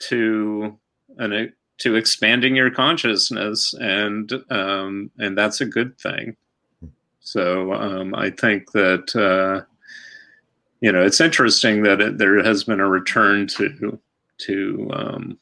[0.00, 0.78] to
[1.16, 6.36] an to expanding your consciousness, and um, and that's a good thing.
[7.20, 9.64] So um, I think that uh,
[10.80, 13.98] you know it's interesting that it, there has been a return to
[14.38, 15.38] to um,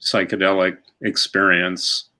[0.00, 2.10] psychedelic experience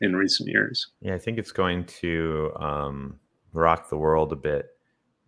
[0.00, 0.88] in recent years.
[1.00, 3.18] Yeah, I think it's going to um,
[3.52, 4.72] rock the world a bit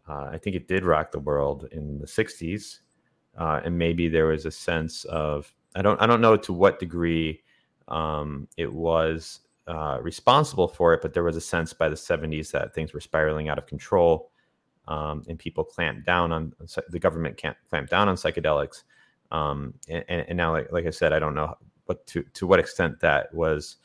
[0.09, 2.81] uh, I think it did rock the world in the '60s,
[3.39, 6.79] uh, and maybe there was a sense of I don't I don't know to what
[6.79, 7.43] degree
[7.89, 12.51] um, it was uh, responsible for it, but there was a sense by the 70s
[12.53, 14.31] that things were spiraling out of control,
[14.89, 16.53] um, and people clamped down on
[16.91, 18.83] the government can't clamp down on psychedelics.
[19.31, 21.57] Um, and, and, now, like, like I said, I don't know
[21.87, 23.77] what to to what extent that was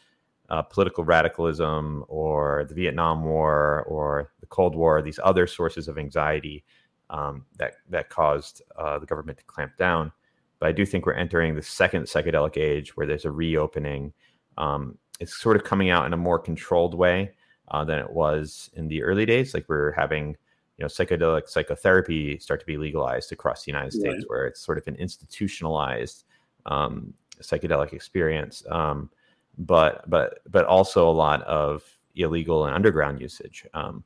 [0.50, 5.98] uh, political radicalism or the Vietnam War or the Cold War, these other sources of
[5.98, 6.64] anxiety
[7.10, 10.12] um, that that caused uh, the government to clamp down.
[10.60, 14.14] But I do think we're entering the second psychedelic age where there's a reopening.
[14.58, 17.32] Um, it's sort of coming out in a more controlled way
[17.72, 19.54] uh, than it was in the early days.
[19.54, 20.36] Like we're having,
[20.78, 24.26] you know, psychedelic psychotherapy start to be legalized across the United States, right.
[24.28, 26.26] where it's sort of an institutionalized
[26.66, 28.64] um, psychedelic experience.
[28.70, 29.10] Um,
[29.58, 31.84] but but but also a lot of
[32.16, 33.66] illegal and underground usage.
[33.74, 34.04] Um,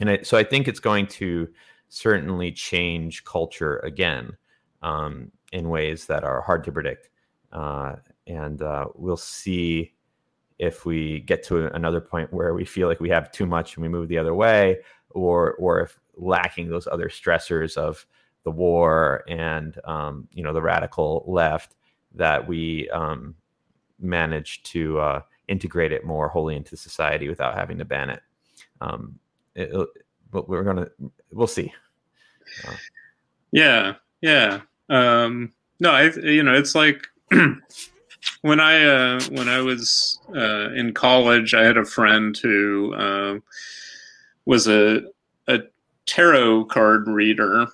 [0.00, 1.48] and I, so I think it's going to
[1.88, 4.36] certainly change culture again
[4.82, 7.08] um, in ways that are hard to predict.
[7.52, 7.96] Uh,
[8.26, 9.92] and uh, we'll see
[10.58, 13.82] if we get to another point where we feel like we have too much and
[13.82, 14.78] we move the other way,
[15.10, 18.06] or or if lacking those other stressors of
[18.44, 21.74] the war and um, you know the radical left
[22.14, 23.34] that we um,
[23.98, 28.22] manage to uh, integrate it more wholly into society without having to ban it.
[28.80, 29.18] Um,
[29.54, 29.70] it
[30.30, 30.88] but we're gonna
[31.30, 31.72] we'll see.
[32.66, 32.74] Uh,
[33.50, 34.60] yeah, yeah.
[34.92, 37.08] Um, no, I you know it's like
[38.42, 43.38] when I uh, when I was uh, in college, I had a friend who uh,
[44.44, 45.02] was a
[45.48, 45.60] a
[46.04, 47.66] tarot card reader,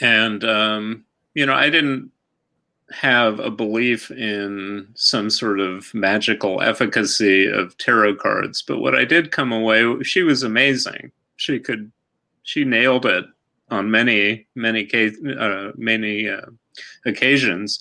[0.00, 1.04] and um,
[1.34, 2.10] you know I didn't
[2.90, 9.04] have a belief in some sort of magical efficacy of tarot cards, but what I
[9.04, 11.10] did come away, she was amazing.
[11.34, 11.90] She could,
[12.44, 13.24] she nailed it
[13.70, 14.88] on many, many,
[15.38, 16.40] uh, many uh,
[17.04, 17.80] occasions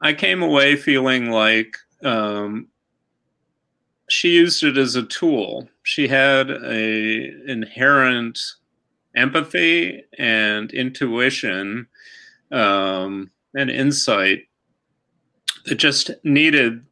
[0.00, 2.68] I came away feeling like um,
[4.08, 5.68] she used it as a tool.
[5.82, 8.38] She had a inherent
[9.16, 11.88] empathy and intuition
[12.52, 14.44] um, and insight
[15.66, 16.84] that just needed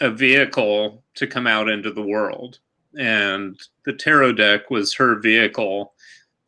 [0.00, 2.58] a vehicle to come out into the world.
[2.98, 5.94] And the tarot deck was her vehicle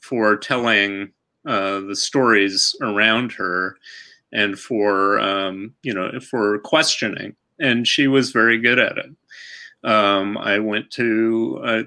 [0.07, 1.11] for telling
[1.47, 3.77] uh, the stories around her
[4.33, 9.11] and for um, you know for questioning, and she was very good at it.
[9.89, 11.85] Um, I went to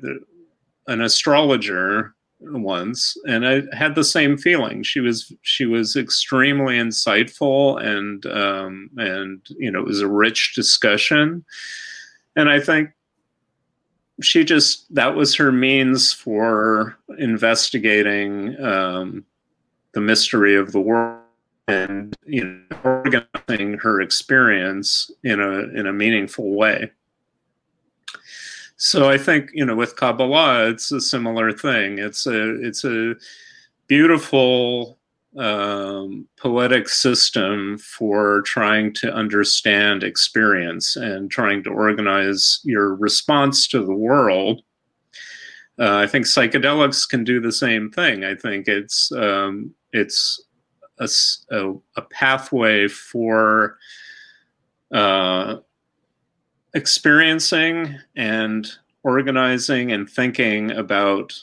[0.87, 4.81] an astrologer once and i had the same feeling.
[4.81, 10.53] She was she was extremely insightful and um and you know it was a rich
[10.55, 11.43] discussion.
[12.35, 12.91] And i think
[14.21, 19.25] she just that was her means for investigating um
[19.93, 21.19] the mystery of the world
[21.67, 26.91] and you know organizing her experience in a in a meaningful way.
[28.77, 31.99] So I think you know with Kabbalah it's a similar thing.
[31.99, 33.15] It's a it's a
[33.87, 34.98] beautiful
[35.37, 43.85] um, poetic system for trying to understand experience and trying to organize your response to
[43.85, 44.61] the world.
[45.79, 48.23] Uh, I think psychedelics can do the same thing.
[48.23, 50.43] I think it's um, it's
[50.99, 51.07] a,
[51.51, 53.77] a, a pathway for
[54.93, 55.57] uh,
[56.73, 58.69] experiencing and
[59.03, 61.33] organizing and thinking about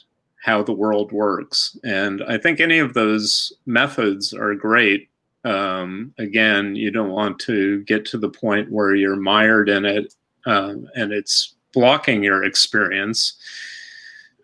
[0.47, 1.77] how the world works.
[1.82, 5.10] And I think any of those methods are great.
[5.44, 10.14] Um, again, you don't want to get to the point where you're mired in it
[10.47, 13.36] um, and it's blocking your experience.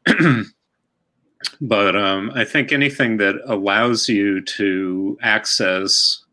[1.60, 6.24] but um, I think anything that allows you to access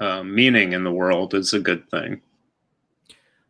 [0.00, 2.20] uh, meaning in the world is a good thing.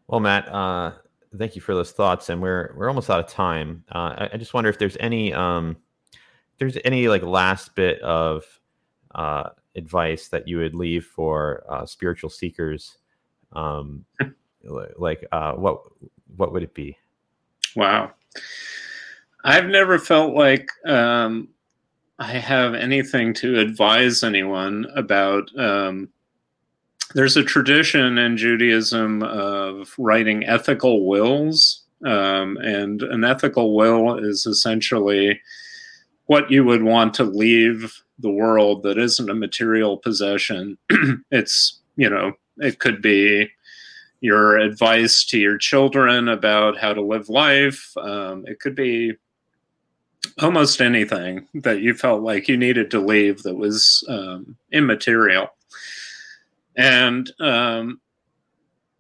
[0.09, 0.93] Well, Matt, uh,
[1.39, 3.85] thank you for those thoughts, and we're we're almost out of time.
[3.95, 5.77] Uh, I, I, just wonder if there's any um,
[6.59, 8.45] there's any like last bit of
[9.15, 12.99] uh, advice that you would leave for uh, spiritual seekers.
[13.53, 14.05] Um,
[14.65, 15.83] like uh, what
[16.37, 16.97] what would it be?
[17.77, 18.13] Wow.
[19.45, 21.49] I've never felt like um,
[22.19, 25.51] I have anything to advise anyone about.
[25.59, 26.09] Um,
[27.15, 34.47] there's a tradition in Judaism of writing ethical wills, um, and an ethical will is
[34.47, 35.41] essentially
[36.27, 40.79] what you would want to leave the world that isn't a material possession.
[41.31, 43.49] it's, you know, it could be
[44.21, 47.93] your advice to your children about how to live life.
[47.97, 49.15] Um, it could be
[50.41, 55.49] almost anything that you felt like you needed to leave that was um, immaterial.
[56.77, 58.01] And um,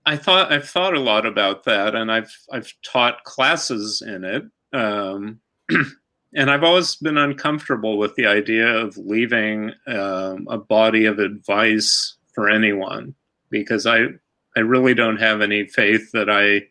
[0.04, 4.44] I thought I've thought a lot about that, and I've I've taught classes in it.
[4.72, 5.40] Um,
[6.34, 12.16] and I've always been uncomfortable with the idea of leaving um, a body of advice
[12.34, 13.14] for anyone
[13.50, 14.06] because I
[14.56, 16.62] I really don't have any faith that I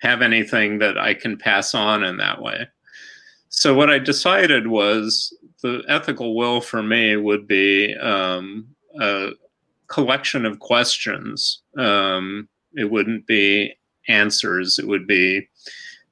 [0.00, 2.68] have anything that I can pass on in that way.
[3.48, 8.68] So what I decided was the ethical will for me would be um,
[9.00, 9.30] a
[9.88, 11.62] collection of questions.
[11.76, 13.74] Um, it wouldn't be
[14.08, 14.78] answers.
[14.78, 15.48] It would be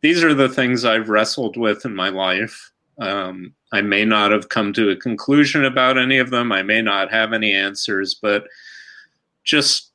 [0.00, 2.72] these are the things I've wrestled with in my life.
[2.98, 6.52] Um, I may not have come to a conclusion about any of them.
[6.52, 8.44] I may not have any answers, but
[9.44, 9.90] just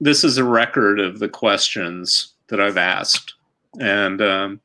[0.00, 3.34] this is a record of the questions that I've asked.
[3.80, 4.60] And um,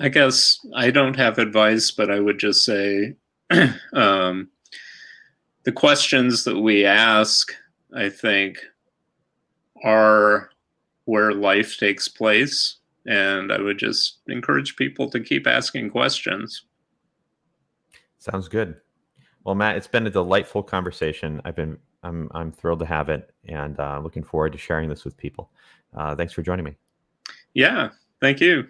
[0.00, 3.14] I guess I don't have advice, but I would just say
[3.92, 4.48] um,
[5.64, 7.52] the questions that we ask,
[7.94, 8.58] I think,
[9.84, 10.50] are
[11.04, 12.76] where life takes place.
[13.06, 16.64] And I would just encourage people to keep asking questions.
[18.18, 18.76] Sounds good.
[19.44, 21.40] Well, Matt, it's been a delightful conversation.
[21.44, 25.04] I've been I'm I'm thrilled to have it, and uh, looking forward to sharing this
[25.04, 25.50] with people.
[25.96, 26.76] Uh, thanks for joining me.
[27.54, 27.90] Yeah,
[28.20, 28.68] thank you.